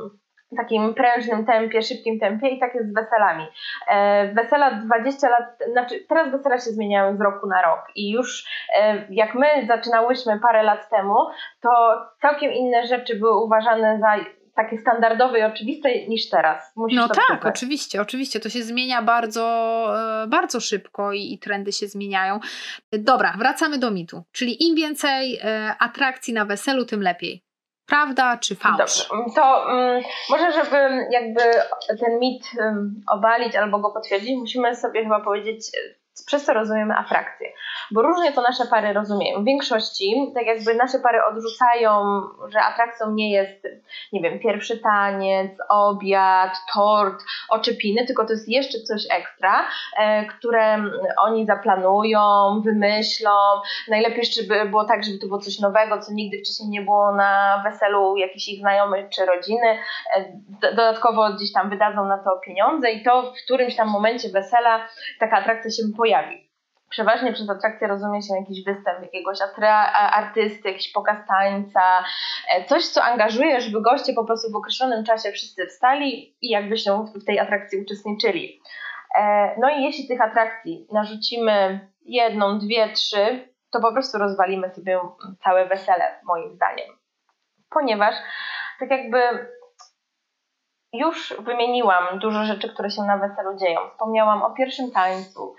takim 0.58 0.94
prężnym 0.94 1.46
tempie, 1.46 1.82
szybkim 1.82 2.20
tempie 2.20 2.50
i 2.50 2.60
tak 2.60 2.76
jest 2.76 2.90
z 2.90 2.94
weselami. 2.94 3.48
E, 3.90 4.34
wesela 4.34 4.72
20 4.72 5.30
lat, 5.30 5.44
znaczy 5.72 6.06
teraz 6.10 6.32
wesela 6.32 6.56
się 6.56 6.70
zmieniają 6.70 7.18
z 7.18 7.22
roku 7.22 7.48
na 7.48 7.62
rok 7.62 7.80
i 7.96 8.12
już 8.12 8.46
e, 8.76 9.06
jak 9.10 9.36
my 9.36 9.48
zaczynałyśmy 9.68 10.40
parę 10.40 10.64
lat 10.64 10.90
temu, 10.90 11.16
to 11.62 11.70
całkiem 12.22 12.52
inne 12.52 12.88
rzeczy 12.88 13.20
były 13.20 13.44
uważane 13.44 14.00
za 14.00 14.16
takie 14.56 14.78
standardowe 14.78 15.40
i 15.40 15.44
oczywiste 15.44 16.08
niż 16.08 16.30
teraz. 16.30 16.72
Musisz 16.76 16.98
no 16.98 17.08
tak, 17.10 17.46
oczywiście, 17.46 18.02
oczywiście. 18.02 18.40
To 18.40 18.50
się 18.50 18.64
zmienia 18.64 19.02
bardzo, 19.02 19.44
e, 20.24 20.28
bardzo 20.28 20.60
szybko 20.60 21.14
i, 21.14 21.34
i, 21.34 21.40
trendy 21.40 21.72
się 21.72 21.88
zmieniają. 21.88 22.40
Dobra, 22.92 23.36
wracamy 23.38 23.78
do 23.78 23.92
mitu. 23.92 24.24
Czyli 24.32 24.68
im 24.68 24.76
więcej 24.76 25.40
e, 25.44 25.76
atrakcji 25.80 26.34
na 26.34 26.46
weselu, 26.46 26.86
tym 26.86 27.02
lepiej. 27.02 27.46
Prawda 27.86 28.38
czy 28.38 28.56
fałsz? 28.56 28.78
Dobrze, 28.78 29.04
to 29.36 29.66
um, 29.68 30.02
może, 30.30 30.52
żeby 30.52 30.78
jakby 31.12 31.42
ten 32.00 32.20
mit 32.20 32.44
um, 32.60 33.02
obalić 33.08 33.56
albo 33.56 33.80
go 33.80 33.92
potwierdzić, 33.92 34.40
musimy 34.40 34.76
sobie 34.76 35.04
chyba 35.04 35.20
powiedzieć, 35.20 35.72
przez 36.24 36.46
co 36.46 36.54
rozumiemy 36.54 36.96
atrakcję. 36.96 37.48
Bo 37.92 38.02
różnie 38.02 38.32
to 38.32 38.42
nasze 38.42 38.66
pary 38.66 38.94
rozumieją. 38.94 39.42
W 39.42 39.46
większości, 39.46 40.32
tak 40.36 40.46
jakby 40.46 40.76
nasze 40.76 41.00
pary 41.00 41.20
odrzucają, 41.24 42.22
że 42.48 42.60
atrakcją 42.62 43.12
nie 43.12 43.32
jest, 43.32 43.68
nie 44.14 44.22
wiem, 44.22 44.40
pierwszy 44.40 44.78
taniec, 44.78 45.52
obiad, 45.70 46.52
tort, 46.74 47.24
oczepiny, 47.50 48.06
tylko 48.06 48.26
to 48.26 48.34
jest 48.34 48.50
jeszcze 48.50 48.80
coś 48.80 49.02
ekstra, 49.12 49.66
e, 49.98 50.26
które 50.26 50.84
oni 51.18 51.46
zaplanują, 51.46 52.22
wymyślą. 52.66 53.32
Najlepiej 53.88 54.20
jeszcze 54.20 54.44
by 54.44 54.70
było 54.70 54.86
tak, 54.86 55.04
żeby 55.04 55.18
to 55.18 55.28
było 55.28 55.40
coś 55.40 55.60
nowego, 55.60 56.02
co 56.02 56.14
nigdy 56.14 56.38
wcześniej 56.38 56.70
nie 56.70 56.82
było 56.82 57.16
na 57.16 57.62
weselu 57.64 58.18
jakichś 58.18 58.48
ich 58.48 58.60
znajomych 58.60 59.10
czy 59.10 59.26
rodziny. 59.26 59.80
E, 60.16 60.26
dodatkowo 60.62 61.30
gdzieś 61.34 61.54
tam 61.54 61.70
wydadzą 61.70 62.06
na 62.06 62.18
to 62.18 62.40
pieniądze 62.46 62.92
i 62.92 63.04
to 63.04 63.22
w 63.22 63.44
którymś 63.44 63.76
tam 63.76 63.88
momencie 63.88 64.30
wesela 64.30 64.88
taka 65.20 65.38
atrakcja 65.38 65.72
się 65.72 65.84
pojawi. 66.06 66.50
Przeważnie 66.90 67.34
przez 67.34 67.50
atrakcję 67.50 67.88
rozumie 67.88 68.22
się 68.22 68.34
jakiś 68.40 68.64
występ 68.64 69.02
jakiegoś 69.02 69.38
artysty, 70.12 70.72
jakiś 70.72 70.92
pokaz 70.92 71.18
tańca, 71.28 72.04
e, 72.50 72.66
coś, 72.66 72.86
co 72.86 73.04
angażuje, 73.04 73.62
żeby 73.62 73.82
goście 73.82 74.14
po 74.14 74.26
prostu 74.26 74.52
w 74.52 74.56
określonym 74.56 75.04
czasie 75.04 75.32
wszyscy 75.32 75.68
wstali 75.68 76.36
i 76.42 76.50
jakby 76.50 76.78
się 76.78 77.06
w 77.16 77.26
tej 77.26 77.40
atrakcji 77.40 77.82
uczestniczyli. 77.82 78.62
E, 79.18 79.56
no 79.60 79.70
i 79.70 79.84
jeśli 79.84 80.08
tych 80.08 80.22
atrakcji 80.22 80.88
narzucimy 80.92 81.88
jedną, 82.02 82.60
dwie, 82.60 82.90
trzy, 82.90 83.50
to 83.70 83.80
po 83.80 83.94
prostu 83.94 84.18
rozwalimy 84.18 84.70
sobie 84.70 85.00
całe 85.44 85.66
wesele, 85.66 86.20
moim 86.24 86.56
zdaniem. 86.56 86.90
Ponieważ 87.70 88.16
tak 88.80 88.92
jakby 88.92 89.20
już 90.94 91.34
wymieniłam 91.40 92.20
dużo 92.20 92.46
rzeczy, 92.46 92.74
które 92.74 92.90
się 92.90 93.02
na 93.02 93.18
weselu 93.18 93.58
dzieją. 93.58 93.80
Wspomniałam 93.90 94.44
o 94.44 94.54
pierwszym 94.54 94.92
tańcu, 94.92 95.56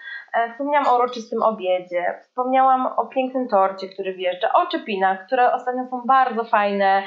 wspomniałam 0.53 0.89
o 0.89 0.97
uroczystym 0.97 1.43
obiedzie, 1.43 2.21
wspomniałam 2.23 2.87
o 2.87 3.07
pięknym 3.07 3.49
torcie, 3.49 3.89
który 3.89 4.15
wjeżdża, 4.15 4.53
o 4.53 4.67
czepinach, 4.67 5.27
które 5.27 5.53
ostatnio 5.53 5.87
są 5.91 6.03
bardzo 6.07 6.45
fajne, 6.45 7.03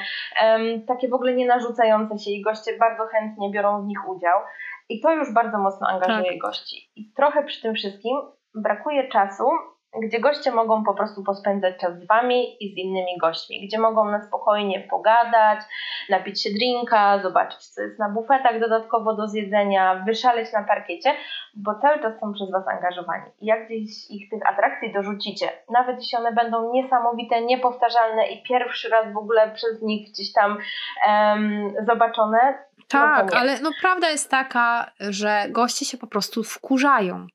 takie 0.86 1.08
w 1.08 1.14
ogóle 1.14 1.34
nie 1.34 1.46
narzucające 1.46 2.18
się 2.18 2.30
i 2.30 2.42
goście 2.42 2.76
bardzo 2.78 3.06
chętnie 3.06 3.50
biorą 3.50 3.82
w 3.82 3.86
nich 3.86 4.08
udział. 4.08 4.38
I 4.88 5.00
to 5.00 5.12
już 5.12 5.34
bardzo 5.34 5.58
mocno 5.58 5.88
angażuje 5.88 6.30
tak. 6.30 6.38
gości. 6.38 6.90
I 6.96 7.12
trochę 7.16 7.44
przy 7.44 7.62
tym 7.62 7.74
wszystkim 7.74 8.16
brakuje 8.54 9.08
czasu 9.08 9.44
gdzie 9.98 10.20
goście 10.20 10.50
mogą 10.50 10.84
po 10.84 10.94
prostu 10.94 11.24
pospędzać 11.24 11.76
czas 11.80 12.00
z 12.00 12.06
Wami 12.06 12.64
i 12.64 12.74
z 12.74 12.76
innymi 12.76 13.18
gośćmi, 13.20 13.66
gdzie 13.66 13.78
mogą 13.78 14.04
na 14.04 14.22
spokojnie 14.22 14.80
pogadać, 14.80 15.60
napić 16.08 16.42
się 16.42 16.50
drinka, 16.50 17.18
zobaczyć 17.22 17.66
co 17.66 17.82
jest 17.82 17.98
na 17.98 18.08
bufetach 18.08 18.60
dodatkowo 18.60 19.14
do 19.14 19.28
zjedzenia, 19.28 20.02
wyszaleć 20.06 20.52
na 20.52 20.62
parkiecie, 20.64 21.14
bo 21.54 21.74
cały 21.74 22.02
czas 22.02 22.20
są 22.20 22.32
przez 22.32 22.50
Was 22.50 22.68
angażowani. 22.68 23.30
I 23.40 23.46
jak 23.46 23.66
gdzieś 23.66 24.10
ich 24.10 24.30
tych 24.30 24.46
atrakcji 24.46 24.92
dorzucicie, 24.92 25.48
nawet 25.70 25.96
jeśli 25.96 26.18
one 26.18 26.32
będą 26.32 26.72
niesamowite, 26.72 27.42
niepowtarzalne 27.42 28.28
i 28.28 28.42
pierwszy 28.42 28.88
raz 28.88 29.12
w 29.12 29.16
ogóle 29.16 29.50
przez 29.50 29.82
nich 29.82 30.10
gdzieś 30.10 30.32
tam 30.32 30.58
um, 31.06 31.74
zobaczone, 31.86 32.70
tak, 32.88 33.32
no 33.32 33.38
ale 33.38 33.60
no, 33.60 33.70
prawda 33.80 34.10
jest 34.10 34.30
taka, 34.30 34.90
że 35.00 35.44
goście 35.48 35.84
się 35.84 35.98
po 35.98 36.06
prostu 36.06 36.42
wkurzają. 36.42 37.26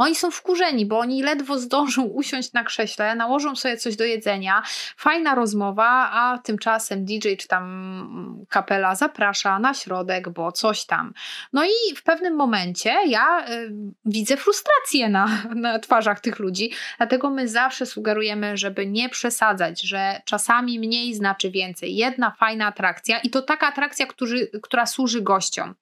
Oni 0.00 0.14
są 0.14 0.30
wkurzeni, 0.30 0.86
bo 0.86 0.98
oni 0.98 1.22
ledwo 1.22 1.58
zdążą 1.58 2.02
usiąść 2.20 2.52
na 2.52 2.64
krześle, 2.64 3.14
nałożą 3.14 3.56
sobie 3.56 3.76
coś 3.76 3.96
do 3.96 4.04
jedzenia, 4.04 4.62
fajna 4.96 5.34
rozmowa, 5.34 6.10
a 6.12 6.38
tymczasem 6.38 7.04
DJ 7.04 7.34
czy 7.38 7.48
tam 7.48 8.44
kapela 8.48 8.94
zaprasza 8.94 9.58
na 9.58 9.74
środek, 9.74 10.28
bo 10.28 10.52
coś 10.52 10.86
tam. 10.86 11.12
No 11.52 11.64
i 11.64 11.96
w 11.96 12.02
pewnym 12.02 12.36
momencie 12.36 12.94
ja 13.06 13.46
y, 13.50 13.72
widzę 14.04 14.36
frustrację 14.36 15.08
na, 15.08 15.28
na 15.54 15.78
twarzach 15.78 16.20
tych 16.20 16.38
ludzi, 16.38 16.72
dlatego 16.98 17.30
my 17.30 17.48
zawsze 17.48 17.86
sugerujemy, 17.86 18.56
żeby 18.56 18.86
nie 18.86 19.08
przesadzać, 19.08 19.82
że 19.82 20.20
czasami 20.24 20.78
mniej 20.78 21.14
znaczy 21.14 21.50
więcej. 21.50 21.96
Jedna 21.96 22.30
fajna 22.30 22.66
atrakcja 22.66 23.18
i 23.18 23.30
to 23.30 23.42
taka 23.42 23.68
atrakcja, 23.68 24.06
który, 24.06 24.50
która 24.62 24.86
służy 24.86 25.22
gościom. 25.22 25.74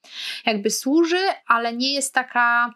Jakby 0.46 0.70
służy, 0.70 1.20
ale 1.46 1.72
nie 1.72 1.94
jest 1.94 2.14
taka 2.14 2.74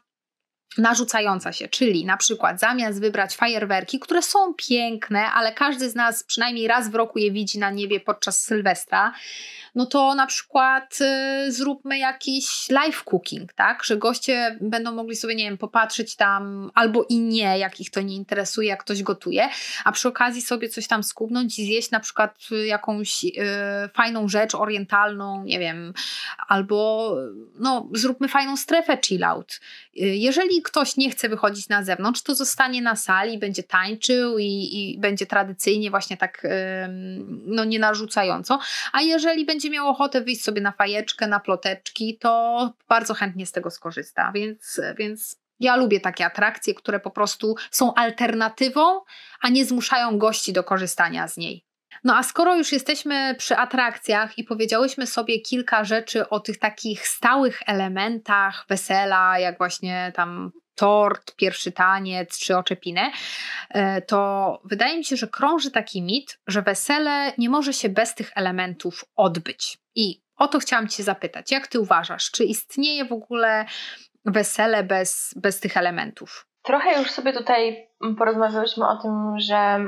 narzucająca 0.79 1.53
się, 1.53 1.69
czyli 1.69 2.05
na 2.05 2.17
przykład 2.17 2.61
zamiast 2.61 3.01
wybrać 3.01 3.37
fajerwerki, 3.37 3.99
które 4.01 4.23
są 4.23 4.55
piękne, 4.55 5.31
ale 5.31 5.53
każdy 5.53 5.91
z 5.91 5.95
nas 5.95 6.25
przynajmniej 6.25 6.69
raz 6.69 6.91
w 6.91 6.95
roku 6.95 7.19
je 7.19 7.31
widzi 7.31 7.59
na 7.59 7.71
niebie 7.71 8.01
podczas 8.01 8.41
Sylwestra, 8.41 9.13
no 9.75 9.87
to 9.87 10.15
na 10.15 10.27
przykład 10.27 10.99
y, 11.01 11.53
zróbmy 11.53 11.99
jakiś 11.99 12.69
live 12.71 13.05
cooking, 13.05 13.53
tak? 13.53 13.85
Że 13.85 13.97
goście 13.97 14.59
będą 14.61 14.93
mogli 14.93 15.17
sobie, 15.17 15.35
nie 15.35 15.45
wiem, 15.45 15.59
popatrzeć 15.59 16.17
tam 16.17 16.71
albo 16.75 17.05
i 17.09 17.19
nie, 17.19 17.59
jak 17.59 17.81
ich 17.81 17.91
to 17.91 18.01
nie 18.01 18.17
interesuje, 18.17 18.69
jak 18.69 18.81
ktoś 18.81 19.03
gotuje, 19.03 19.49
a 19.85 19.93
przy 19.93 20.09
okazji 20.09 20.43
sobie 20.43 20.69
coś 20.69 20.87
tam 20.87 21.03
skubnąć 21.03 21.59
i 21.59 21.65
zjeść 21.65 21.91
na 21.91 22.01
przykład 22.01 22.39
jakąś 22.67 23.25
y, 23.25 23.31
fajną 23.95 24.29
rzecz 24.29 24.55
orientalną, 24.55 25.45
nie 25.45 25.59
wiem, 25.59 25.95
albo 26.49 27.11
no, 27.59 27.89
zróbmy 27.95 28.29
fajną 28.29 28.57
strefę 28.57 28.99
chill 29.05 29.25
out. 29.25 29.61
Y, 29.97 30.01
jeżeli 30.01 30.63
ktoś 30.63 30.97
nie 30.97 31.11
chce 31.11 31.29
wychodzić 31.29 31.69
na 31.69 31.85
zewnątrz, 31.85 32.23
to 32.23 32.35
zostanie 32.35 32.83
na 32.83 32.97
sali, 32.97 33.39
będzie 33.39 33.63
tańczył 33.63 34.39
i, 34.39 34.69
i 34.73 34.99
będzie 34.99 35.27
tradycyjnie 35.27 35.91
właśnie 35.91 36.17
tak 36.17 36.47
no, 37.47 37.65
nie 37.65 37.79
narzucająco, 37.79 38.59
a 38.93 39.03
jeżeli 39.03 39.45
będzie 39.45 39.62
będzie 39.63 39.71
miał 39.71 39.89
ochotę 39.89 40.21
wyjść 40.21 40.45
sobie 40.45 40.61
na 40.61 40.73
fajeczkę, 40.73 41.27
na 41.27 41.41
ploteczki, 41.41 42.19
to 42.19 42.73
bardzo 42.89 43.15
chętnie 43.15 43.47
z 43.47 43.53
tego 43.53 43.71
skorzysta. 43.71 44.33
Więc, 44.35 44.81
więc 44.99 45.37
ja 45.61 45.77
lubię 45.77 46.01
takie 46.01 46.27
atrakcje, 46.27 46.75
które 46.75 47.01
po 47.01 47.11
prostu 47.11 47.55
są 47.71 47.95
alternatywą, 47.95 49.01
a 49.41 49.49
nie 49.49 49.65
zmuszają 49.65 50.19
gości 50.19 50.53
do 50.53 50.65
korzystania 50.65 51.29
z 51.29 51.37
niej. 51.37 51.65
No 52.05 52.17
a 52.17 52.23
skoro 52.23 52.57
już 52.57 52.73
jesteśmy 52.73 53.35
przy 53.39 53.57
atrakcjach 53.57 54.39
i 54.39 54.45
powiedziałyśmy 54.45 55.07
sobie 55.07 55.41
kilka 55.41 55.85
rzeczy 55.85 56.29
o 56.29 56.41
tych 56.41 56.59
takich 56.59 57.09
stałych 57.09 57.63
elementach 57.67 58.65
wesela, 58.69 59.39
jak 59.39 59.59
właśnie 59.59 60.13
tam 60.15 60.53
tort, 60.75 61.37
pierwszy 61.37 61.73
taniec 61.73 62.39
czy 62.39 62.57
oczepinę, 62.57 63.11
e, 63.71 64.03
to 64.03 64.61
wydaje 64.65 64.99
mi 64.99 65.05
się, 65.05 65.17
że 65.17 65.29
krąży 65.29 65.71
taki 65.71 66.03
mit, 66.03 66.39
że 66.47 66.63
wesele 66.63 67.33
nie 67.39 67.49
może 67.49 67.73
się 67.73 67.89
bez 67.89 68.15
tych 68.15 68.31
elementów 68.35 69.05
odbyć. 69.17 69.79
I 69.95 70.23
o 70.37 70.49
to 70.49 70.59
chciałam 70.59 70.89
Cię 70.89 71.03
zapytać. 71.03 71.51
Jak 71.51 71.67
Ty 71.67 71.81
uważasz, 71.81 72.31
czy 72.31 72.45
istnieje 72.45 73.05
w 73.05 73.13
ogóle 73.13 73.65
wesele 74.25 74.83
bez, 74.83 75.35
bez 75.37 75.61
tych 75.61 75.77
elementów? 75.77 76.47
Trochę 76.63 76.99
już 76.99 77.11
sobie 77.11 77.33
tutaj 77.33 77.89
porozmawiałyśmy 78.19 78.89
o 78.89 78.97
tym, 78.97 79.35
że 79.39 79.81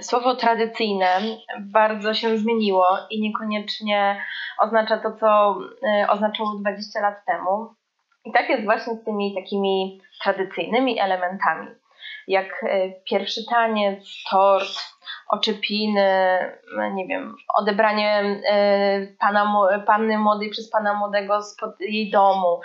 słowo 0.00 0.36
tradycyjne 0.36 1.20
bardzo 1.60 2.14
się 2.14 2.38
zmieniło 2.38 2.86
i 3.10 3.20
niekoniecznie 3.20 4.24
oznacza 4.58 4.98
to, 4.98 5.12
co 5.12 5.58
e, 5.86 6.10
oznaczało 6.10 6.58
20 6.60 7.00
lat 7.00 7.24
temu. 7.26 7.74
I 8.24 8.32
tak 8.32 8.48
jest 8.48 8.64
właśnie 8.64 8.94
z 8.94 9.04
tymi 9.04 9.34
takimi 9.34 10.00
tradycyjnymi 10.22 11.00
elementami, 11.00 11.68
jak 12.28 12.64
e, 12.64 12.90
pierwszy 13.10 13.40
taniec, 13.50 14.04
tort, 14.30 14.92
oczepiny, 15.28 16.38
nie 16.94 17.06
wiem, 17.06 17.36
odebranie 17.54 18.40
e, 18.48 19.06
pana, 19.18 19.54
panny 19.86 20.18
młodej 20.18 20.50
przez 20.50 20.70
pana 20.70 20.94
młodego 20.94 21.42
z 21.42 21.56
jej 21.80 22.10
domu. 22.10 22.60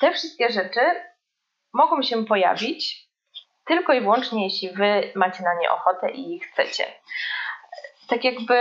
Te 0.00 0.12
wszystkie 0.12 0.48
rzeczy 0.48 0.80
mogą 1.72 2.02
się 2.02 2.24
pojawić 2.24 3.06
tylko 3.66 3.92
i 3.92 4.00
wyłącznie, 4.00 4.44
jeśli 4.44 4.70
wy 4.70 5.12
macie 5.14 5.42
na 5.44 5.54
nie 5.54 5.70
ochotę 5.70 6.10
i 6.10 6.40
chcecie 6.40 6.84
tak 8.08 8.24
jakby 8.24 8.54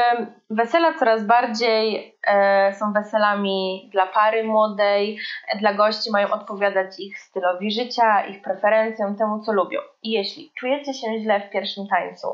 wesela 0.50 0.94
coraz 0.94 1.24
bardziej 1.24 2.16
e, 2.28 2.74
są 2.74 2.94
weselami 2.94 3.90
dla 3.92 4.06
pary 4.06 4.44
młodej, 4.44 5.20
dla 5.60 5.74
gości 5.74 6.12
mają 6.12 6.32
odpowiadać 6.32 7.00
ich 7.00 7.20
stylowi 7.20 7.72
życia, 7.72 8.26
ich 8.26 8.42
preferencjom, 8.42 9.16
temu 9.16 9.40
co 9.40 9.54
lubią. 9.54 9.80
I 10.04 10.12
jeśli 10.12 10.52
czujecie 10.60 10.94
się 10.94 11.20
źle 11.20 11.40
w 11.40 11.50
pierwszym 11.50 11.88
tańcu, 11.88 12.28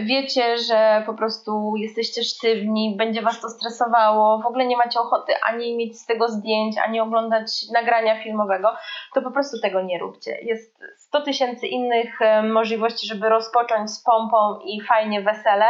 wiecie, 0.00 0.58
że 0.58 1.02
po 1.06 1.14
prostu 1.14 1.72
jesteście 1.76 2.22
sztywni, 2.22 2.94
będzie 2.96 3.22
was 3.22 3.40
to 3.40 3.48
stresowało, 3.48 4.42
w 4.42 4.46
ogóle 4.46 4.66
nie 4.66 4.76
macie 4.76 5.00
ochoty 5.00 5.32
ani 5.48 5.76
mieć 5.76 6.00
z 6.00 6.06
tego 6.06 6.28
zdjęć, 6.28 6.78
ani 6.78 7.00
oglądać 7.00 7.46
nagrania 7.72 8.22
filmowego, 8.22 8.76
to 9.14 9.22
po 9.22 9.30
prostu 9.30 9.60
tego 9.60 9.82
nie 9.82 9.98
róbcie. 9.98 10.38
Jest 10.42 10.84
100 10.96 11.20
tysięcy 11.20 11.66
innych 11.66 12.22
e, 12.22 12.42
możliwości, 12.42 13.06
żeby 13.06 13.28
rozpocząć 13.28 13.90
z 13.90 14.02
pompą 14.02 14.58
i 14.64 14.80
fajnie 14.80 15.22
wesele 15.22 15.66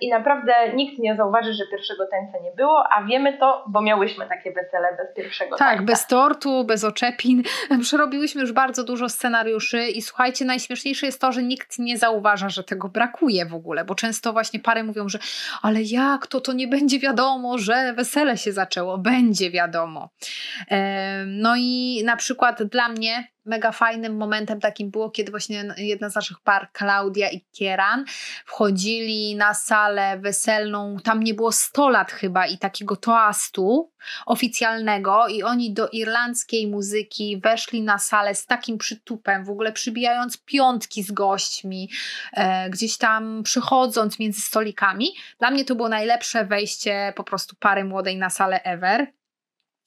i 0.00 0.10
naprawdę 0.10 0.52
nikt 0.74 0.98
nie 0.98 1.16
zauważy, 1.16 1.52
że 1.52 1.64
pierwszego 1.70 2.06
tańca 2.06 2.38
nie 2.38 2.52
było, 2.52 2.84
a 2.92 3.04
wiemy 3.04 3.38
to, 3.38 3.64
bo 3.68 3.82
miałyśmy 3.82 4.28
takie 4.28 4.52
wesele 4.52 4.96
bez 4.96 5.14
pierwszego 5.16 5.56
tak, 5.56 5.58
tańca. 5.58 5.76
Tak, 5.76 5.86
bez 5.86 6.06
tortu, 6.06 6.64
bez 6.64 6.84
oczepin. 6.84 7.42
Przerobiłyśmy 7.82 8.40
już 8.40 8.52
bardzo 8.52 8.84
dużo 8.84 9.08
scenariuszy 9.08 9.88
i 9.88 10.02
słuchajcie, 10.02 10.44
najśmieszniejsze 10.44 11.06
jest 11.06 11.20
to, 11.20 11.32
że 11.32 11.42
nikt 11.42 11.78
nie 11.78 11.98
zauważa, 11.98 12.48
że 12.48 12.64
tego 12.64 12.88
brakuje 12.88 13.46
w 13.46 13.54
ogóle, 13.54 13.84
bo 13.84 13.94
często 13.94 14.32
właśnie 14.32 14.60
pary 14.60 14.84
mówią, 14.84 15.08
że 15.08 15.18
ale 15.62 15.82
jak 15.82 16.26
to, 16.26 16.40
to 16.40 16.52
nie 16.52 16.68
będzie 16.68 16.98
wiadomo, 16.98 17.58
że 17.58 17.92
wesele 17.92 18.36
się 18.36 18.52
zaczęło. 18.52 18.98
Będzie 18.98 19.50
wiadomo. 19.50 20.10
No 21.26 21.54
i 21.58 22.02
na 22.04 22.16
przykład 22.16 22.62
dla 22.62 22.88
mnie 22.88 23.33
mega 23.44 23.72
fajnym 23.72 24.16
momentem 24.16 24.60
takim 24.60 24.90
było, 24.90 25.10
kiedy 25.10 25.30
właśnie 25.30 25.74
jedna 25.76 26.10
z 26.10 26.14
naszych 26.14 26.40
par, 26.40 26.68
Klaudia 26.72 27.30
i 27.30 27.40
Kieran, 27.52 28.04
wchodzili 28.46 29.36
na 29.36 29.54
salę 29.54 30.18
weselną, 30.18 30.96
tam 31.04 31.22
nie 31.22 31.34
było 31.34 31.52
100 31.52 31.88
lat 31.88 32.12
chyba 32.12 32.46
i 32.46 32.58
takiego 32.58 32.96
toastu 32.96 33.90
oficjalnego 34.26 35.28
i 35.28 35.42
oni 35.42 35.72
do 35.72 35.88
irlandzkiej 35.88 36.66
muzyki 36.66 37.40
weszli 37.40 37.82
na 37.82 37.98
salę 37.98 38.34
z 38.34 38.46
takim 38.46 38.78
przytupem, 38.78 39.44
w 39.44 39.50
ogóle 39.50 39.72
przybijając 39.72 40.44
piątki 40.44 41.02
z 41.02 41.12
gośćmi, 41.12 41.90
e, 42.32 42.70
gdzieś 42.70 42.98
tam 42.98 43.42
przychodząc 43.42 44.18
między 44.18 44.40
stolikami. 44.40 45.08
Dla 45.38 45.50
mnie 45.50 45.64
to 45.64 45.74
było 45.74 45.88
najlepsze 45.88 46.44
wejście 46.44 47.12
po 47.16 47.24
prostu 47.24 47.56
pary 47.56 47.84
młodej 47.84 48.18
na 48.18 48.30
salę 48.30 48.62
ever. 48.62 49.06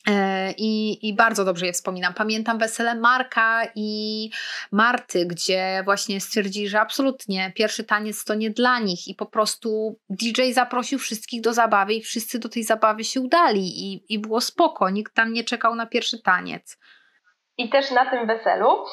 E, 0.08 0.52
I, 0.58 1.08
I 1.08 1.14
bardzo 1.14 1.46
dobrze 1.46 1.66
je 1.66 1.74
wspominam. 1.74 2.14
Pamiętam 2.14 2.58
wesele 2.58 2.96
Marka 2.96 3.62
i 3.76 4.30
Marty, 4.72 5.26
gdzie 5.26 5.82
właśnie 5.86 6.22
stwierdzili, 6.22 6.68
że 6.68 6.80
absolutnie 6.80 7.52
pierwszy 7.56 7.84
taniec 7.84 8.24
to 8.24 8.36
nie 8.36 8.50
dla 8.50 8.80
nich 8.80 9.08
i 9.08 9.16
po 9.16 9.26
prostu 9.26 10.00
DJ 10.10 10.52
zaprosił 10.52 11.00
wszystkich 11.00 11.42
do 11.42 11.54
zabawy 11.54 11.94
i 11.94 12.02
wszyscy 12.02 12.40
do 12.40 12.50
tej 12.50 12.64
zabawy 12.64 13.04
się 13.04 13.22
udali 13.22 13.94
i, 13.94 14.14
i 14.14 14.20
było 14.20 14.42
spoko, 14.42 14.90
nikt 14.90 15.14
tam 15.14 15.34
nie 15.34 15.44
czekał 15.44 15.76
na 15.76 15.86
pierwszy 15.86 16.22
taniec. 16.22 16.78
I 17.58 17.70
też 17.70 17.92
na 17.92 18.10
tym 18.10 18.28
weselu 18.28 18.86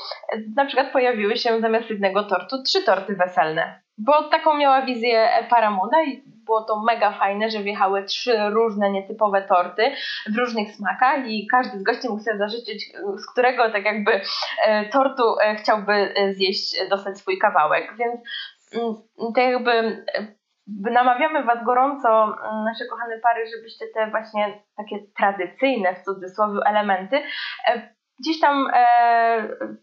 na 0.56 0.66
przykład 0.66 0.92
pojawiły 0.92 1.36
się 1.36 1.60
zamiast 1.60 1.90
jednego 1.90 2.24
tortu 2.24 2.62
trzy 2.62 2.82
torty 2.82 3.16
weselne, 3.16 3.83
bo 3.98 4.28
taką 4.28 4.56
miała 4.56 4.82
wizję 4.82 5.28
para 5.50 5.70
młoda 5.70 6.02
i 6.02 6.22
było 6.44 6.62
to 6.62 6.82
mega 6.82 7.12
fajne, 7.12 7.50
że 7.50 7.62
wjechały 7.62 8.04
trzy 8.04 8.50
różne, 8.50 8.90
nietypowe 8.90 9.42
torty 9.42 9.92
w 10.34 10.38
różnych 10.38 10.72
smakach 10.72 11.26
i 11.26 11.46
każdy 11.46 11.78
z 11.78 11.82
gości 11.82 12.08
mógł 12.08 12.22
sobie 12.22 12.38
zażyczyć, 12.38 12.92
z 13.16 13.32
którego 13.32 13.70
tak 13.70 13.84
jakby 13.84 14.20
e, 14.66 14.88
tortu 14.88 15.22
e, 15.40 15.54
chciałby 15.54 15.92
e, 15.92 16.34
zjeść, 16.34 16.88
dostać 16.90 17.18
swój 17.18 17.38
kawałek. 17.38 17.96
Więc 17.98 18.20
mm, 18.74 18.94
tak 19.34 19.44
jakby 19.44 20.04
namawiamy 20.90 21.42
Was 21.44 21.64
gorąco, 21.64 22.24
mm, 22.24 22.64
nasze 22.64 22.84
kochane 22.90 23.18
pary, 23.18 23.46
żebyście 23.56 23.84
te 23.94 24.10
właśnie 24.10 24.62
takie 24.76 24.96
tradycyjne 25.16 25.94
w 25.94 26.04
cudzysłowie 26.04 26.60
elementy 26.66 27.22
gdzieś 28.20 28.40
tam 28.40 28.70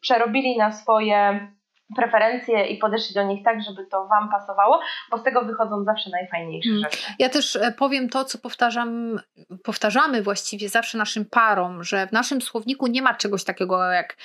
przerobili 0.01 0.57
na 0.57 0.71
swoje 0.71 1.47
preferencje 1.95 2.65
i 2.65 2.77
podeszli 2.77 3.15
do 3.15 3.23
nich 3.23 3.43
tak, 3.43 3.63
żeby 3.63 3.85
to 3.85 4.07
Wam 4.07 4.29
pasowało, 4.29 4.79
bo 5.11 5.17
z 5.17 5.23
tego 5.23 5.45
wychodzą 5.45 5.83
zawsze 5.83 6.09
najfajniejsze 6.09 6.69
hmm. 6.69 6.83
rzeczy. 6.83 7.13
Ja 7.19 7.29
też 7.29 7.55
e, 7.55 7.71
powiem 7.71 8.09
to, 8.09 8.25
co 8.25 8.37
powtarzam, 8.37 9.19
powtarzamy 9.63 10.21
właściwie 10.21 10.69
zawsze 10.69 10.97
naszym 10.97 11.25
parom, 11.25 11.83
że 11.83 12.07
w 12.07 12.11
naszym 12.11 12.41
słowniku 12.41 12.87
nie 12.87 13.01
ma 13.01 13.13
czegoś 13.13 13.43
takiego 13.43 13.91
jak 13.91 14.17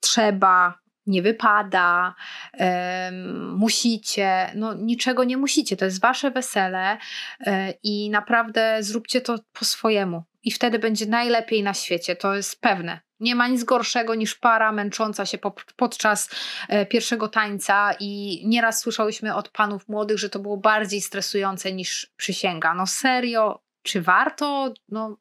trzeba, 0.00 0.74
nie 1.06 1.22
wypada, 1.22 2.14
um, 2.58 3.54
musicie, 3.54 4.50
no 4.54 4.74
niczego 4.74 5.24
nie 5.24 5.36
musicie, 5.36 5.76
to 5.76 5.84
jest 5.84 6.00
wasze 6.00 6.30
wesele 6.30 6.98
um, 7.46 7.56
i 7.82 8.10
naprawdę 8.10 8.76
zróbcie 8.80 9.20
to 9.20 9.38
po 9.52 9.64
swojemu 9.64 10.22
i 10.44 10.50
wtedy 10.50 10.78
będzie 10.78 11.06
najlepiej 11.06 11.62
na 11.62 11.74
świecie, 11.74 12.16
to 12.16 12.34
jest 12.34 12.60
pewne. 12.60 13.00
Nie 13.20 13.34
ma 13.34 13.48
nic 13.48 13.64
gorszego 13.64 14.14
niż 14.14 14.34
para 14.34 14.72
męcząca 14.72 15.26
się 15.26 15.38
po, 15.38 15.54
podczas 15.76 16.30
e, 16.68 16.86
pierwszego 16.86 17.28
tańca 17.28 17.94
i 18.00 18.42
nieraz 18.46 18.80
słyszałyśmy 18.80 19.34
od 19.34 19.48
panów 19.48 19.88
młodych, 19.88 20.18
że 20.18 20.28
to 20.28 20.38
było 20.38 20.56
bardziej 20.56 21.00
stresujące 21.00 21.72
niż 21.72 22.12
przysięga. 22.16 22.74
No 22.74 22.86
serio, 22.86 23.62
czy 23.82 24.02
warto? 24.02 24.74
No, 24.88 25.16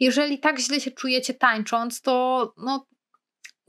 jeżeli 0.00 0.38
tak 0.38 0.60
źle 0.60 0.80
się 0.80 0.90
czujecie 0.90 1.34
tańcząc, 1.34 2.00
to 2.00 2.54
no, 2.56 2.86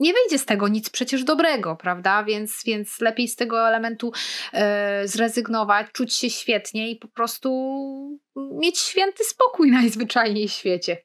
nie 0.02 0.12
wyjdzie 0.12 0.38
z 0.38 0.46
tego 0.46 0.68
nic 0.68 0.90
przecież 0.90 1.24
dobrego, 1.24 1.76
prawda? 1.76 2.24
Więc, 2.24 2.62
więc 2.66 3.00
lepiej 3.00 3.28
z 3.28 3.36
tego 3.36 3.68
elementu 3.68 4.12
e, 4.52 5.08
zrezygnować, 5.08 5.86
czuć 5.92 6.14
się 6.14 6.30
świetnie 6.30 6.90
i 6.90 6.96
po 6.96 7.08
prostu 7.08 7.50
mieć 8.36 8.78
święty 8.78 9.24
spokój 9.24 9.70
najzwyczajniej 9.80 10.48
w 10.48 10.52
świecie. 10.52 10.96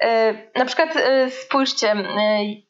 E, 0.00 0.34
na 0.58 0.64
przykład 0.64 0.96
e, 0.96 1.30
spójrzcie, 1.30 1.92
e, 1.92 2.04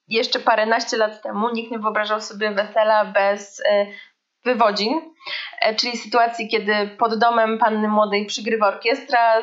jeszcze 0.09 0.39
paręnaście 0.39 0.97
lat 0.97 1.23
temu 1.23 1.51
nikt 1.51 1.71
nie 1.71 1.79
wyobrażał 1.79 2.21
sobie 2.21 2.51
wesela 2.51 3.05
bez 3.05 3.63
wywodzin, 4.49 5.01
czyli 5.77 5.97
sytuacji, 5.97 6.49
kiedy 6.49 6.73
pod 6.99 7.19
domem 7.19 7.59
panny 7.59 7.89
młodej 7.89 8.27
przygrywa 8.27 8.69
orkiestra, 8.69 9.41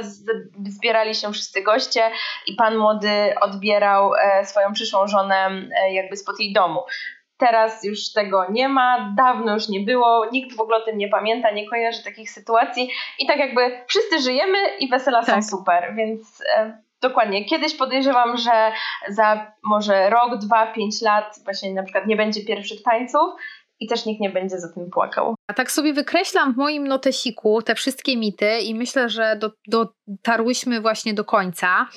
zbierali 0.67 1.15
się 1.15 1.31
wszyscy 1.31 1.63
goście 1.63 2.11
i 2.47 2.55
pan 2.55 2.77
młody 2.77 3.35
odbierał 3.41 4.11
swoją 4.43 4.73
przyszłą 4.73 5.07
żonę 5.07 5.49
jakby 5.91 6.17
spod 6.17 6.39
jej 6.39 6.53
domu. 6.53 6.79
Teraz 7.37 7.83
już 7.83 8.13
tego 8.13 8.45
nie 8.49 8.69
ma, 8.69 9.13
dawno 9.17 9.53
już 9.53 9.69
nie 9.69 9.79
było, 9.79 10.25
nikt 10.31 10.57
w 10.57 10.61
ogóle 10.61 10.77
o 10.77 10.85
tym 10.85 10.97
nie 10.97 11.07
pamięta, 11.07 11.51
nie 11.51 11.69
kojarzy 11.69 12.03
takich 12.03 12.31
sytuacji 12.31 12.89
i 13.19 13.27
tak 13.27 13.37
jakby 13.37 13.83
wszyscy 13.87 14.19
żyjemy 14.19 14.57
i 14.79 14.89
wesela 14.89 15.23
tak. 15.23 15.43
są 15.43 15.57
super, 15.57 15.93
więc 15.95 16.43
Dokładnie. 17.01 17.45
Kiedyś 17.45 17.75
podejrzewam, 17.75 18.37
że 18.37 18.71
za 19.07 19.51
może 19.63 20.09
rok, 20.09 20.37
dwa, 20.37 20.67
pięć 20.67 21.01
lat 21.01 21.39
właśnie 21.43 21.73
na 21.73 21.83
przykład 21.83 22.07
nie 22.07 22.15
będzie 22.15 22.45
pierwszych 22.45 22.83
tańców 22.83 23.33
i 23.79 23.87
też 23.87 24.05
nikt 24.05 24.21
nie 24.21 24.29
będzie 24.29 24.59
za 24.59 24.73
tym 24.73 24.89
płakał. 24.89 25.35
A 25.47 25.53
tak 25.53 25.71
sobie 25.71 25.93
wykreślam 25.93 26.53
w 26.53 26.57
moim 26.57 26.87
notesiku 26.87 27.61
te 27.61 27.75
wszystkie 27.75 28.17
mity 28.17 28.59
i 28.59 28.75
myślę, 28.75 29.09
że 29.09 29.35
do, 29.35 29.51
dotarłyśmy 29.67 30.81
właśnie 30.81 31.13
do 31.13 31.25
końca. 31.25 31.87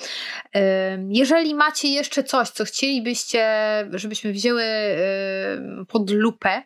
Jeżeli 1.09 1.55
macie 1.55 1.87
jeszcze 1.87 2.23
coś, 2.23 2.49
co 2.49 2.65
chcielibyście, 2.65 3.45
żebyśmy 3.91 4.31
wzięły 4.31 4.63
pod 5.87 6.09
lupę, 6.09 6.63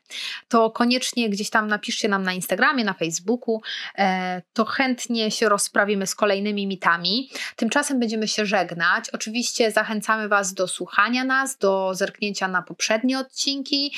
to 0.47 0.71
koniecznie 0.71 1.29
gdzieś 1.29 1.49
tam 1.49 1.67
napiszcie 1.67 2.09
nam 2.09 2.23
na 2.23 2.33
Instagramie, 2.33 2.83
na 2.83 2.93
Facebooku, 2.93 3.61
e, 3.97 4.41
to 4.53 4.65
chętnie 4.65 5.31
się 5.31 5.49
rozprawimy 5.49 6.07
z 6.07 6.15
kolejnymi 6.15 6.67
mitami. 6.67 7.29
Tymczasem 7.55 7.99
będziemy 7.99 8.27
się 8.27 8.45
żegnać. 8.45 9.09
Oczywiście 9.09 9.71
zachęcamy 9.71 10.27
Was 10.27 10.53
do 10.53 10.67
słuchania 10.67 11.23
nas, 11.23 11.57
do 11.57 11.95
zerknięcia 11.95 12.47
na 12.47 12.61
poprzednie 12.61 13.19
odcinki. 13.19 13.93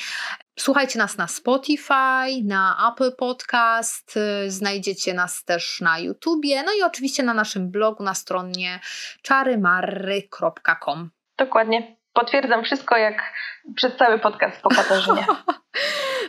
Słuchajcie 0.58 0.98
nas 0.98 1.18
na 1.18 1.26
Spotify, 1.26 2.42
na 2.44 2.92
Apple 2.92 3.16
Podcast, 3.16 4.16
y, 4.16 4.50
znajdziecie 4.50 5.14
nas 5.14 5.44
też 5.44 5.80
na 5.80 5.98
YouTubie, 5.98 6.62
no 6.62 6.72
i 6.78 6.82
oczywiście 6.82 7.22
na 7.22 7.34
naszym 7.34 7.70
blogu 7.70 8.02
na 8.02 8.14
stronie 8.14 8.80
czarymarry.com. 9.22 11.10
Dokładnie. 11.38 11.96
Potwierdzam 12.12 12.64
wszystko 12.64 12.96
jak 12.96 13.32
przez 13.74 13.96
cały 13.96 14.18
podcast 14.18 14.60
po 14.62 14.68
Katarzynie. 14.68 15.26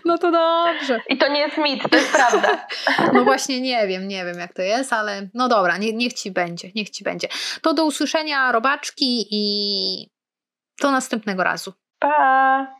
No 0.05 0.17
to 0.17 0.31
dobrze. 0.31 0.99
I 1.09 1.17
to 1.17 1.27
nie 1.27 1.39
jest 1.39 1.57
mit, 1.57 1.89
to 1.89 1.97
jest 1.97 2.11
prawda. 2.11 2.67
No 3.13 3.23
właśnie 3.23 3.61
nie 3.61 3.87
wiem, 3.87 4.07
nie 4.07 4.25
wiem 4.25 4.39
jak 4.39 4.53
to 4.53 4.61
jest, 4.61 4.93
ale 4.93 5.27
no 5.33 5.47
dobra, 5.47 5.77
nie, 5.77 5.93
niech 5.93 6.13
ci 6.13 6.31
będzie, 6.31 6.71
niech 6.75 6.89
ci 6.89 7.03
będzie. 7.03 7.27
To 7.61 7.73
do 7.73 7.85
usłyszenia 7.85 8.51
robaczki 8.51 9.27
i 9.31 10.09
do 10.81 10.91
następnego 10.91 11.43
razu. 11.43 11.73
Pa! 11.99 12.77